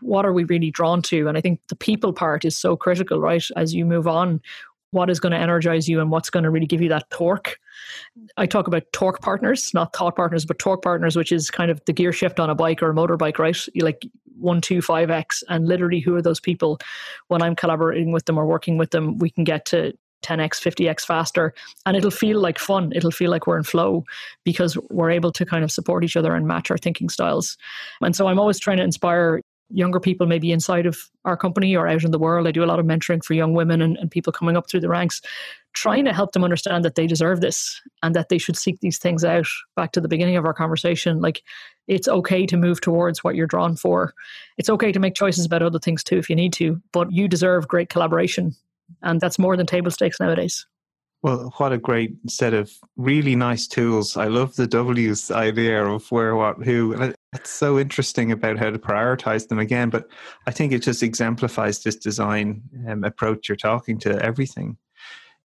[0.00, 3.20] what are we really drawn to and i think the people part is so critical
[3.20, 4.40] right as you move on
[4.90, 7.58] what is going to energize you and what's going to really give you that torque.
[8.36, 11.82] I talk about torque partners, not thought partners, but torque partners, which is kind of
[11.84, 13.56] the gear shift on a bike or a motorbike, right?
[13.74, 14.06] You like
[14.38, 15.42] one, two, five X.
[15.48, 16.78] And literally, who are those people?
[17.28, 19.92] When I'm collaborating with them or working with them, we can get to
[20.22, 21.54] 10x, 50x faster.
[21.86, 22.92] And it'll feel like fun.
[22.94, 24.04] It'll feel like we're in flow
[24.44, 27.56] because we're able to kind of support each other and match our thinking styles.
[28.00, 29.40] And so I'm always trying to inspire
[29.70, 32.46] younger people maybe inside of our company or out in the world.
[32.46, 34.80] I do a lot of mentoring for young women and, and people coming up through
[34.80, 35.20] the ranks,
[35.74, 38.98] trying to help them understand that they deserve this and that they should seek these
[38.98, 39.46] things out.
[39.76, 41.42] Back to the beginning of our conversation, like
[41.86, 44.14] it's okay to move towards what you're drawn for.
[44.56, 47.28] It's okay to make choices about other things too if you need to, but you
[47.28, 48.54] deserve great collaboration
[49.02, 50.66] and that's more than table stakes nowadays.
[51.22, 54.16] Well, what a great set of really nice tools.
[54.16, 57.12] I love the W's IDEO of where, what, who.
[57.32, 60.08] It's so interesting about how to prioritize them again, but
[60.46, 64.76] I think it just exemplifies this design um, approach you're talking to everything.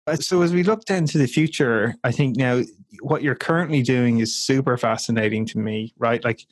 [0.07, 2.63] Uh, so, as we look then to the future, I think now
[3.01, 6.23] what you're currently doing is super fascinating to me, right?
[6.23, 6.45] Like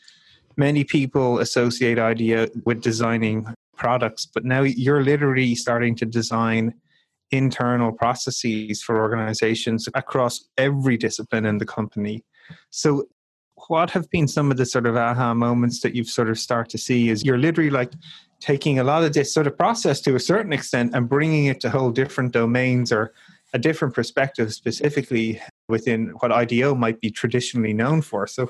[0.55, 3.47] many people associate idea with designing
[3.79, 6.75] products, but now you're literally starting to design
[7.31, 12.23] internal processes for organizations across every discipline in the company.
[12.69, 13.05] So,
[13.67, 16.69] what have been some of the sort of aha moments that you've sort of start
[16.69, 17.09] to see?
[17.09, 17.91] Is you're literally like
[18.39, 21.59] taking a lot of this sort of process to a certain extent and bringing it
[21.61, 23.13] to whole different domains or
[23.53, 28.27] a different perspective, specifically within what IDEO might be traditionally known for.
[28.27, 28.49] So,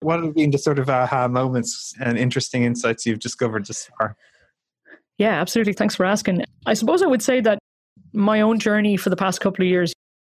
[0.00, 4.16] what have been the sort of aha moments and interesting insights you've discovered this far?
[5.18, 5.72] Yeah, absolutely.
[5.74, 6.44] Thanks for asking.
[6.66, 7.58] I suppose I would say that
[8.12, 9.92] my own journey for the past couple of years,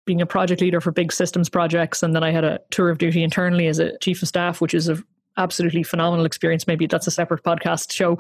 [0.05, 2.99] being a project leader for big systems projects, and then I had a tour of
[2.99, 5.05] duty internally as a chief of staff, which is an
[5.37, 6.67] absolutely phenomenal experience.
[6.67, 8.19] Maybe that's a separate podcast show.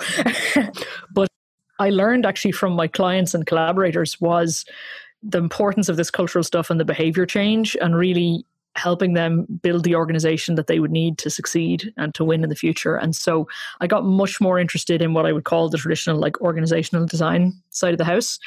[1.12, 1.28] but
[1.78, 4.64] I learned actually from my clients and collaborators was
[5.22, 8.44] the importance of this cultural stuff and the behavior change and really
[8.76, 12.48] helping them build the organization that they would need to succeed and to win in
[12.48, 12.96] the future.
[12.96, 13.46] And so
[13.80, 17.52] I got much more interested in what I would call the traditional like organizational design
[17.70, 18.38] side of the house.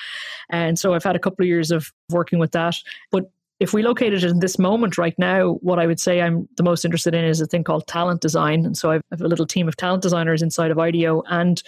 [0.49, 2.75] And so I've had a couple of years of working with that.
[3.11, 6.47] But if we located it in this moment right now, what I would say I'm
[6.57, 8.65] the most interested in is a thing called talent design.
[8.65, 11.23] And so I have a little team of talent designers inside of IDEO.
[11.29, 11.61] And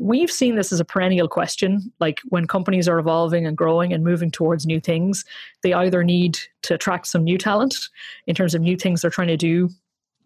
[0.00, 1.92] we've seen this as a perennial question.
[2.00, 5.24] Like when companies are evolving and growing and moving towards new things,
[5.62, 7.76] they either need to attract some new talent
[8.26, 9.68] in terms of new things they're trying to do,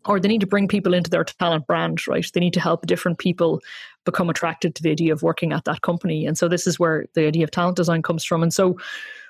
[0.06, 2.24] or they need to bring people into their talent brand, right?
[2.32, 3.60] They need to help different people
[4.04, 6.24] become attracted to the idea of working at that company.
[6.24, 8.44] And so this is where the idea of talent design comes from.
[8.44, 8.78] And so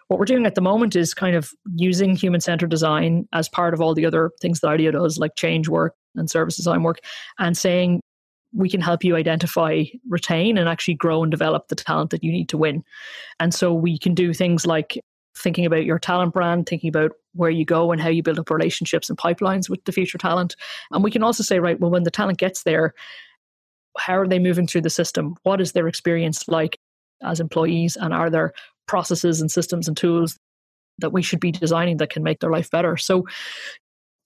[0.08, 3.72] what we're doing at the moment is kind of using human centered design as part
[3.72, 6.98] of all the other things that IDEO does, like change work and service design work,
[7.38, 8.02] and saying
[8.54, 12.30] we can help you identify, retain, and actually grow and develop the talent that you
[12.30, 12.84] need to win.
[13.40, 14.98] And so we can do things like
[15.36, 18.50] thinking about your talent brand, thinking about where you go and how you build up
[18.50, 20.54] relationships and pipelines with the future talent.
[20.92, 22.94] And we can also say, right, well, when the talent gets there,
[23.98, 25.36] how are they moving through the system?
[25.42, 26.78] What is their experience like
[27.22, 27.96] as employees?
[28.00, 28.52] And are there
[28.86, 30.38] processes and systems and tools
[30.98, 32.96] that we should be designing that can make their life better?
[32.96, 33.26] So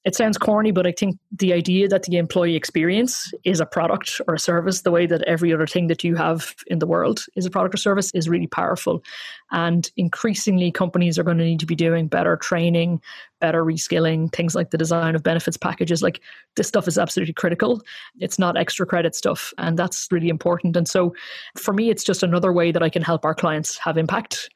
[0.05, 4.21] it sounds corny, but I think the idea that the employee experience is a product
[4.29, 7.25] or a service, the way that every other thing that you have in the world
[7.35, 9.03] is a product or service, is really powerful.
[9.51, 13.03] And increasingly, companies are going to need to be doing better training,
[13.41, 16.01] better reskilling, things like the design of benefits packages.
[16.01, 16.21] Like
[16.55, 17.83] this stuff is absolutely critical.
[18.21, 19.53] It's not extra credit stuff.
[19.59, 20.77] And that's really important.
[20.77, 21.13] And so
[21.57, 24.49] for me, it's just another way that I can help our clients have impact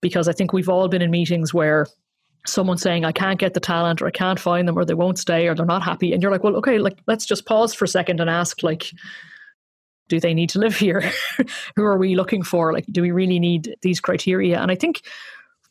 [0.00, 1.86] because I think we've all been in meetings where
[2.46, 5.18] someone saying I can't get the talent or I can't find them or they won't
[5.18, 7.84] stay or they're not happy and you're like well okay like let's just pause for
[7.84, 8.92] a second and ask like
[10.08, 11.08] do they need to live here?
[11.76, 12.72] Who are we looking for?
[12.72, 14.60] Like do we really need these criteria?
[14.60, 15.02] And I think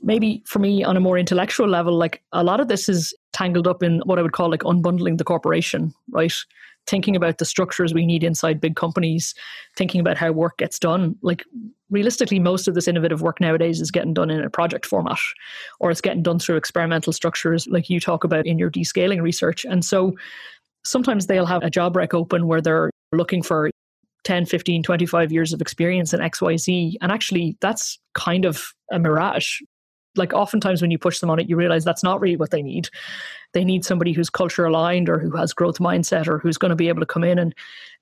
[0.01, 3.67] maybe for me on a more intellectual level like a lot of this is tangled
[3.67, 6.34] up in what I would call like unbundling the corporation right
[6.89, 9.35] thinking about the structures we need inside big companies,
[9.75, 11.15] thinking about how work gets done.
[11.21, 11.45] Like
[11.89, 15.19] realistically, most of this innovative work nowadays is getting done in a project format
[15.79, 19.65] or it's getting done through experimental structures like you talk about in your descaling research.
[19.65, 20.15] And so
[20.83, 23.69] sometimes they'll have a job rec open where they're looking for
[24.23, 26.95] 10, 15, 25 years of experience in XYZ.
[27.01, 29.59] And actually, that's kind of a mirage
[30.20, 32.61] like oftentimes when you push them on it, you realize that's not really what they
[32.61, 32.89] need.
[33.53, 36.76] They need somebody who's culture aligned or who has growth mindset or who's going to
[36.76, 37.55] be able to come in and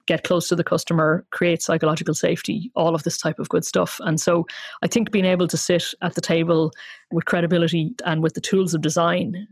[0.08, 4.00] get close to the customer, create psychological safety, all of this type of good stuff.
[4.04, 4.46] And so
[4.82, 6.72] I think being able to sit at the table
[7.12, 9.48] with credibility and with the tools of design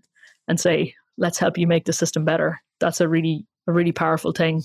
[0.48, 4.32] and say, let's help you make the system better, that's a really, a really powerful
[4.32, 4.64] thing.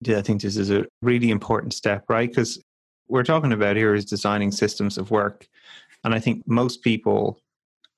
[0.00, 2.28] Yeah, I think this is a really important step, right?
[2.28, 2.62] Because
[3.08, 5.46] we're talking about here is designing systems of work
[6.04, 7.40] and I think most people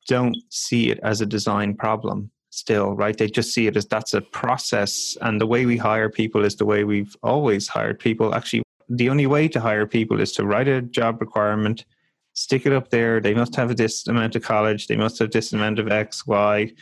[0.09, 3.17] don't see it as a design problem still, right?
[3.17, 5.17] They just see it as that's a process.
[5.21, 8.35] And the way we hire people is the way we've always hired people.
[8.35, 11.85] Actually, the only way to hire people is to write a job requirement,
[12.33, 13.21] stick it up there.
[13.21, 16.73] They must have this amount of college, they must have this amount of X, Y.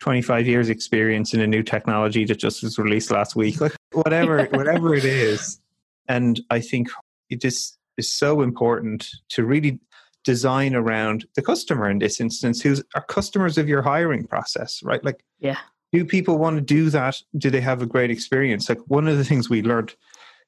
[0.00, 4.46] 25 years experience in a new technology that just was released last week like whatever
[4.52, 5.60] whatever it is
[6.08, 6.88] and i think
[7.28, 9.78] it just is so important to really
[10.24, 15.04] design around the customer in this instance who's are customers of your hiring process right?
[15.04, 15.58] Like yeah.
[15.92, 17.20] do people want to do that?
[17.36, 18.68] Do they have a great experience?
[18.68, 19.94] Like one of the things we learned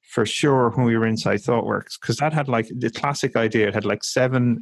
[0.01, 3.73] for sure when we were inside thoughtworks because that had like the classic idea it
[3.73, 4.61] had like seven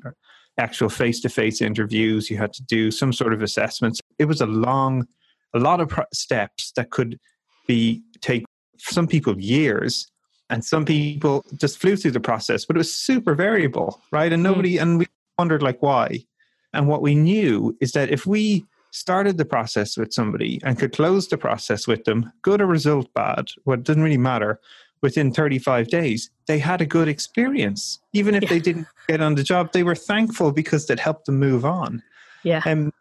[0.57, 3.99] actual face-to-face interviews you had to do some sort of assessments.
[4.19, 5.07] It was a long
[5.53, 7.19] a lot of steps that could
[7.67, 8.45] be take
[8.77, 10.07] some people years
[10.51, 14.41] and some people just flew through the process but it was super variable right and
[14.41, 14.51] hmm.
[14.51, 14.81] nobody mm.
[14.81, 15.07] and we
[15.39, 16.23] wondered like why
[16.73, 20.93] and what we knew is that if we started the process with somebody and could
[20.93, 24.59] close the process with them good or result bad what well, doesn't really matter
[25.01, 28.49] within 35 days they had a good experience even if yeah.
[28.49, 32.03] they didn't get on the job they were thankful because that helped them move on
[32.43, 32.91] yeah and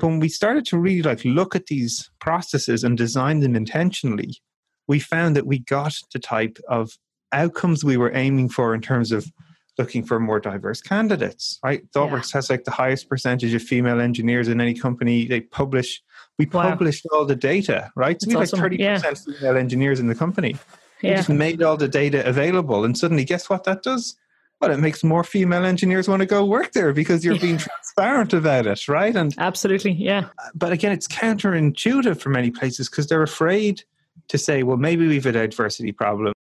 [0.00, 4.40] when we started to really like look at these processes and design them intentionally
[4.86, 6.98] we found that we got the type of
[7.32, 9.30] outcomes we were aiming for in terms of
[9.78, 12.38] looking for more diverse candidates right thoughtworks yeah.
[12.38, 16.02] has like the highest percentage of female engineers in any company they publish
[16.38, 16.62] we wow.
[16.62, 18.60] published all the data right so we have awesome.
[18.60, 18.98] like 30% yeah.
[18.98, 20.56] female engineers in the company
[21.02, 21.16] we yeah.
[21.16, 24.16] just made all the data available and suddenly guess what that does
[24.60, 28.32] well it makes more female engineers want to go work there because you're being transparent
[28.32, 33.22] about it right and absolutely yeah but again it's counterintuitive for many places because they're
[33.22, 33.82] afraid
[34.28, 36.32] to say, well, maybe we've a diversity problem.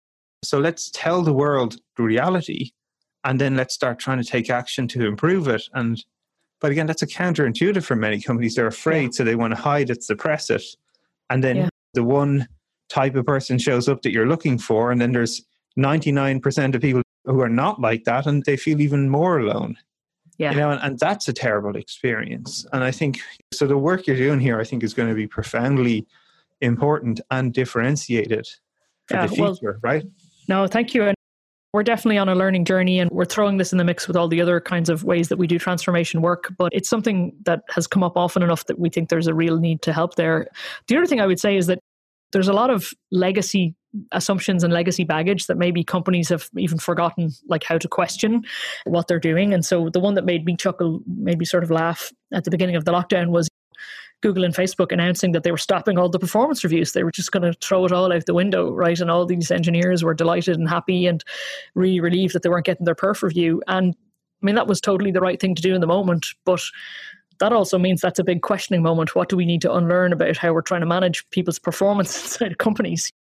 [0.43, 2.71] So let's tell the world the reality
[3.25, 5.63] and then let's start trying to take action to improve it.
[5.73, 6.03] And
[6.61, 8.55] but again, that's a counterintuitive for many companies.
[8.55, 9.11] They're afraid, yeah.
[9.13, 10.65] so they want to hide it, suppress it.
[11.29, 11.69] And then yeah.
[11.95, 12.49] the one
[12.89, 15.45] type of person shows up that you're looking for, and then there's
[15.79, 19.77] 99% of people who are not like that, and they feel even more alone.
[20.39, 20.53] Yeah.
[20.53, 22.67] You know, and, and that's a terrible experience.
[22.73, 23.21] And I think
[23.53, 26.07] so the work you're doing here, I think, is going to be profoundly
[26.65, 28.47] important and differentiated
[29.07, 30.05] for yeah, the future, well, right?
[30.49, 31.05] No, thank you.
[31.05, 31.15] And
[31.73, 34.29] we're definitely on a learning journey and we're throwing this in the mix with all
[34.29, 36.53] the other kinds of ways that we do transformation work.
[36.57, 39.59] But it's something that has come up often enough that we think there's a real
[39.59, 40.47] need to help there.
[40.87, 41.81] The other thing I would say is that
[42.33, 43.75] there's a lot of legacy
[44.13, 48.45] assumptions and legacy baggage that maybe companies have even forgotten like how to question
[48.87, 51.71] what they're doing and so the one that made me chuckle made me sort of
[51.71, 53.49] laugh at the beginning of the lockdown was
[54.25, 56.93] Google and Facebook announcing that they were stopping all the performance reviews.
[56.93, 58.99] They were just going to throw it all out the window, right?
[58.99, 61.23] And all these engineers were delighted and happy and
[61.75, 63.63] really relieved that they weren't getting their perf review.
[63.69, 63.95] And
[64.43, 66.29] I mean, that was totally the right thing to do in the moment.
[66.47, 66.63] But
[67.39, 69.15] that also means that's a big questioning moment.
[69.15, 72.57] What do we need to unlearn about how we're trying to manage people's performance inside
[72.57, 73.11] companies?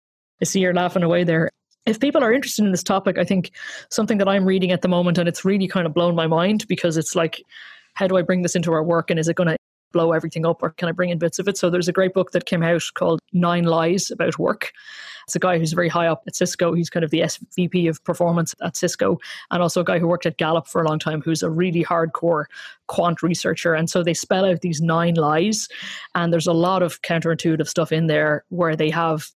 [0.40, 1.50] I see you're laughing away there.
[1.84, 3.50] If people are interested in this topic, I think
[3.90, 6.66] something that I'm reading at the moment, and it's really kind of blown my mind
[6.66, 7.42] because it's like,
[7.92, 9.10] how do I bring this into our work?
[9.10, 9.56] And is it going to
[9.94, 11.56] blow everything up or can I bring in bits of it?
[11.56, 14.72] So there's a great book that came out called Nine Lies About Work.
[15.24, 16.74] It's a guy who's very high up at Cisco.
[16.74, 19.18] He's kind of the SVP of performance at Cisco,
[19.50, 21.82] and also a guy who worked at Gallup for a long time, who's a really
[21.82, 22.44] hardcore
[22.88, 23.72] quant researcher.
[23.72, 25.68] And so they spell out these nine lies,
[26.14, 29.30] and there's a lot of counterintuitive stuff in there where they have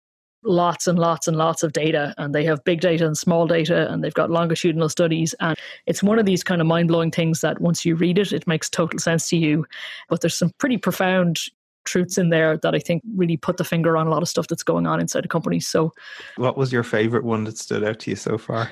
[0.44, 3.92] lots and lots and lots of data and they have big data and small data
[3.92, 5.58] and they've got longitudinal studies and
[5.88, 8.70] it's one of these kind of mind-blowing things that once you read it it makes
[8.70, 9.66] total sense to you.
[10.10, 11.40] But there's some pretty profound
[11.86, 14.48] truths in there that I think really put the finger on a lot of stuff
[14.48, 15.94] that's going on inside the company so.
[16.36, 18.70] What was your favorite one that stood out to you so far?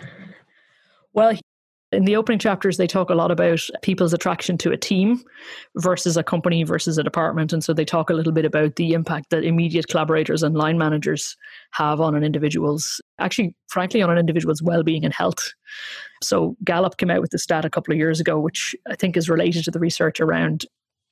[1.13, 1.37] Well
[1.95, 5.23] in the opening chapters, they talk a lot about people's attraction to a team
[5.77, 7.53] versus a company versus a department.
[7.53, 10.77] And so they talk a little bit about the impact that immediate collaborators and line
[10.77, 11.35] managers
[11.71, 15.53] have on an individual's, actually, frankly, on an individual's well being and health.
[16.21, 19.17] So Gallup came out with the stat a couple of years ago, which I think
[19.17, 20.65] is related to the research around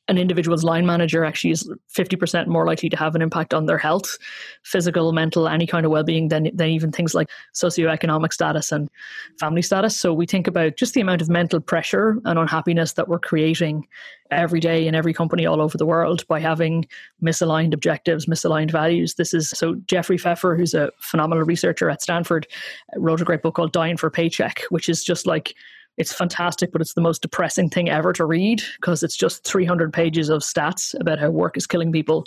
[0.09, 3.77] an individual's line manager actually is 50% more likely to have an impact on their
[3.77, 4.17] health,
[4.63, 8.89] physical, mental, any kind of well-being than, than even things like socioeconomic status and
[9.39, 9.95] family status.
[9.95, 13.87] So we think about just the amount of mental pressure and unhappiness that we're creating
[14.29, 16.85] every day in every company all over the world by having
[17.23, 19.13] misaligned objectives, misaligned values.
[19.15, 22.45] This is so Jeffrey Pfeffer, who's a phenomenal researcher at Stanford,
[22.97, 25.55] wrote a great book called Dying for Paycheck, which is just like
[25.97, 29.93] it's fantastic, but it's the most depressing thing ever to read because it's just 300
[29.93, 32.25] pages of stats about how work is killing people.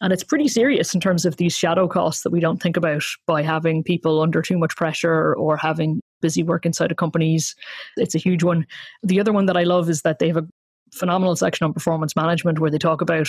[0.00, 3.04] And it's pretty serious in terms of these shadow costs that we don't think about
[3.26, 7.54] by having people under too much pressure or having busy work inside of companies.
[7.96, 8.66] It's a huge one.
[9.02, 10.48] The other one that I love is that they have a
[10.92, 13.28] phenomenal section on performance management where they talk about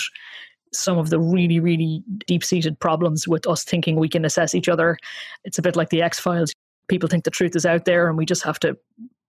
[0.72, 4.68] some of the really, really deep seated problems with us thinking we can assess each
[4.68, 4.98] other.
[5.44, 6.52] It's a bit like the X Files.
[6.88, 8.76] People think the truth is out there and we just have to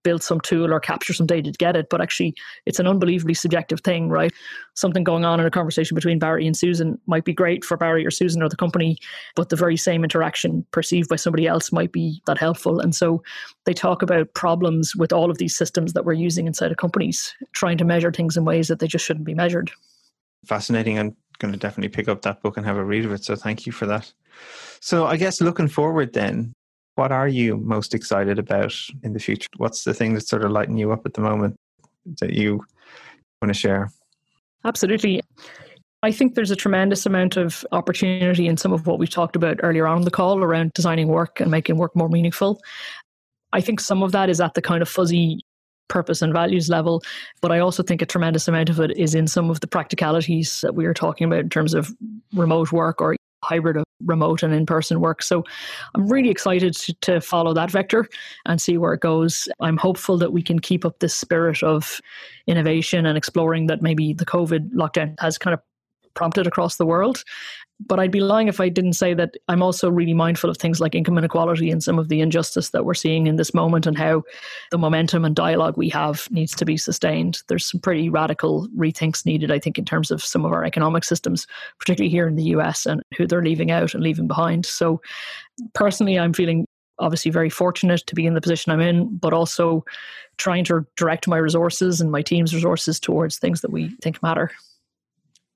[0.07, 1.89] build some tool or capture some data to get it.
[1.89, 2.33] But actually,
[2.65, 4.31] it's an unbelievably subjective thing, right?
[4.73, 8.05] Something going on in a conversation between Barry and Susan might be great for Barry
[8.05, 8.97] or Susan or the company,
[9.35, 12.79] but the very same interaction perceived by somebody else might be that helpful.
[12.79, 13.21] And so
[13.65, 17.35] they talk about problems with all of these systems that we're using inside of companies,
[17.51, 19.71] trying to measure things in ways that they just shouldn't be measured.
[20.45, 20.97] Fascinating.
[20.97, 23.25] I'm going to definitely pick up that book and have a read of it.
[23.25, 24.13] So thank you for that.
[24.79, 26.53] So I guess looking forward then,
[26.97, 28.73] what are you most excited about
[29.03, 29.47] in the future?
[29.57, 31.55] What's the thing that's sort of lighting you up at the moment
[32.19, 32.63] that you
[33.39, 33.91] want to share?
[34.65, 35.21] Absolutely.
[36.01, 39.59] I think there's a tremendous amount of opportunity in some of what we talked about
[39.61, 42.59] earlier on in the call around designing work and making work more meaningful.
[43.53, 45.41] I think some of that is at the kind of fuzzy
[45.89, 47.03] purpose and values level,
[47.41, 50.61] but I also think a tremendous amount of it is in some of the practicalities
[50.61, 51.91] that we are talking about in terms of
[52.33, 53.16] remote work or
[53.47, 55.23] hybrid of remote and in person work.
[55.23, 55.43] So
[55.95, 58.07] I'm really excited to, to, follow that vector
[58.45, 59.47] and see where it goes.
[59.59, 61.99] I'm hopeful that we can keep up this spirit of
[62.45, 65.61] innovation and exploring that maybe the COVID lockdown has kind of
[66.13, 67.23] prompted across the world.
[67.85, 70.81] But I'd be lying if I didn't say that I'm also really mindful of things
[70.81, 73.95] like income inequality and some of the injustice that we're seeing in this moment and
[73.95, 74.23] how
[74.71, 77.43] the momentum and dialogue we have needs to be sustained.
[77.47, 81.03] There's some pretty radical rethinks needed, I think, in terms of some of our economic
[81.03, 81.45] systems,
[81.79, 84.65] particularly here in the US and who they're leaving out and leaving behind.
[84.65, 84.99] So
[85.75, 86.65] personally, I'm feeling
[86.99, 89.85] obviously very fortunate to be in the position I'm in, but also
[90.37, 94.51] trying to direct my resources and my team's resources towards things that we think matter.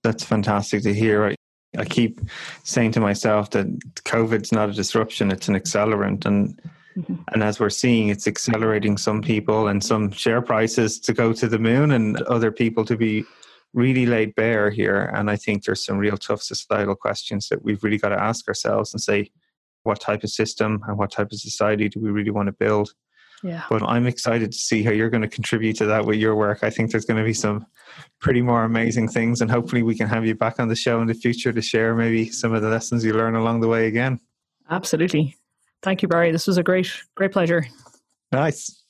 [0.03, 1.35] That's fantastic to hear.
[1.77, 2.19] I keep
[2.63, 3.67] saying to myself that
[4.03, 6.61] COVID's not a disruption; it's an accelerant, and
[6.97, 7.15] mm-hmm.
[7.33, 11.47] and as we're seeing, it's accelerating some people and some share prices to go to
[11.47, 13.23] the moon, and other people to be
[13.73, 15.11] really laid bare here.
[15.15, 18.47] And I think there's some real tough societal questions that we've really got to ask
[18.47, 19.31] ourselves and say,
[19.83, 22.93] what type of system and what type of society do we really want to build?
[23.43, 23.63] Yeah.
[23.69, 26.63] But I'm excited to see how you're going to contribute to that with your work.
[26.63, 27.65] I think there's going to be some
[28.19, 31.07] pretty more amazing things, and hopefully we can have you back on the show in
[31.07, 34.19] the future to share maybe some of the lessons you learn along the way again.
[34.69, 35.35] Absolutely.
[35.81, 36.31] Thank you, Barry.
[36.31, 37.65] This was a great, great pleasure.
[38.31, 38.80] Nice.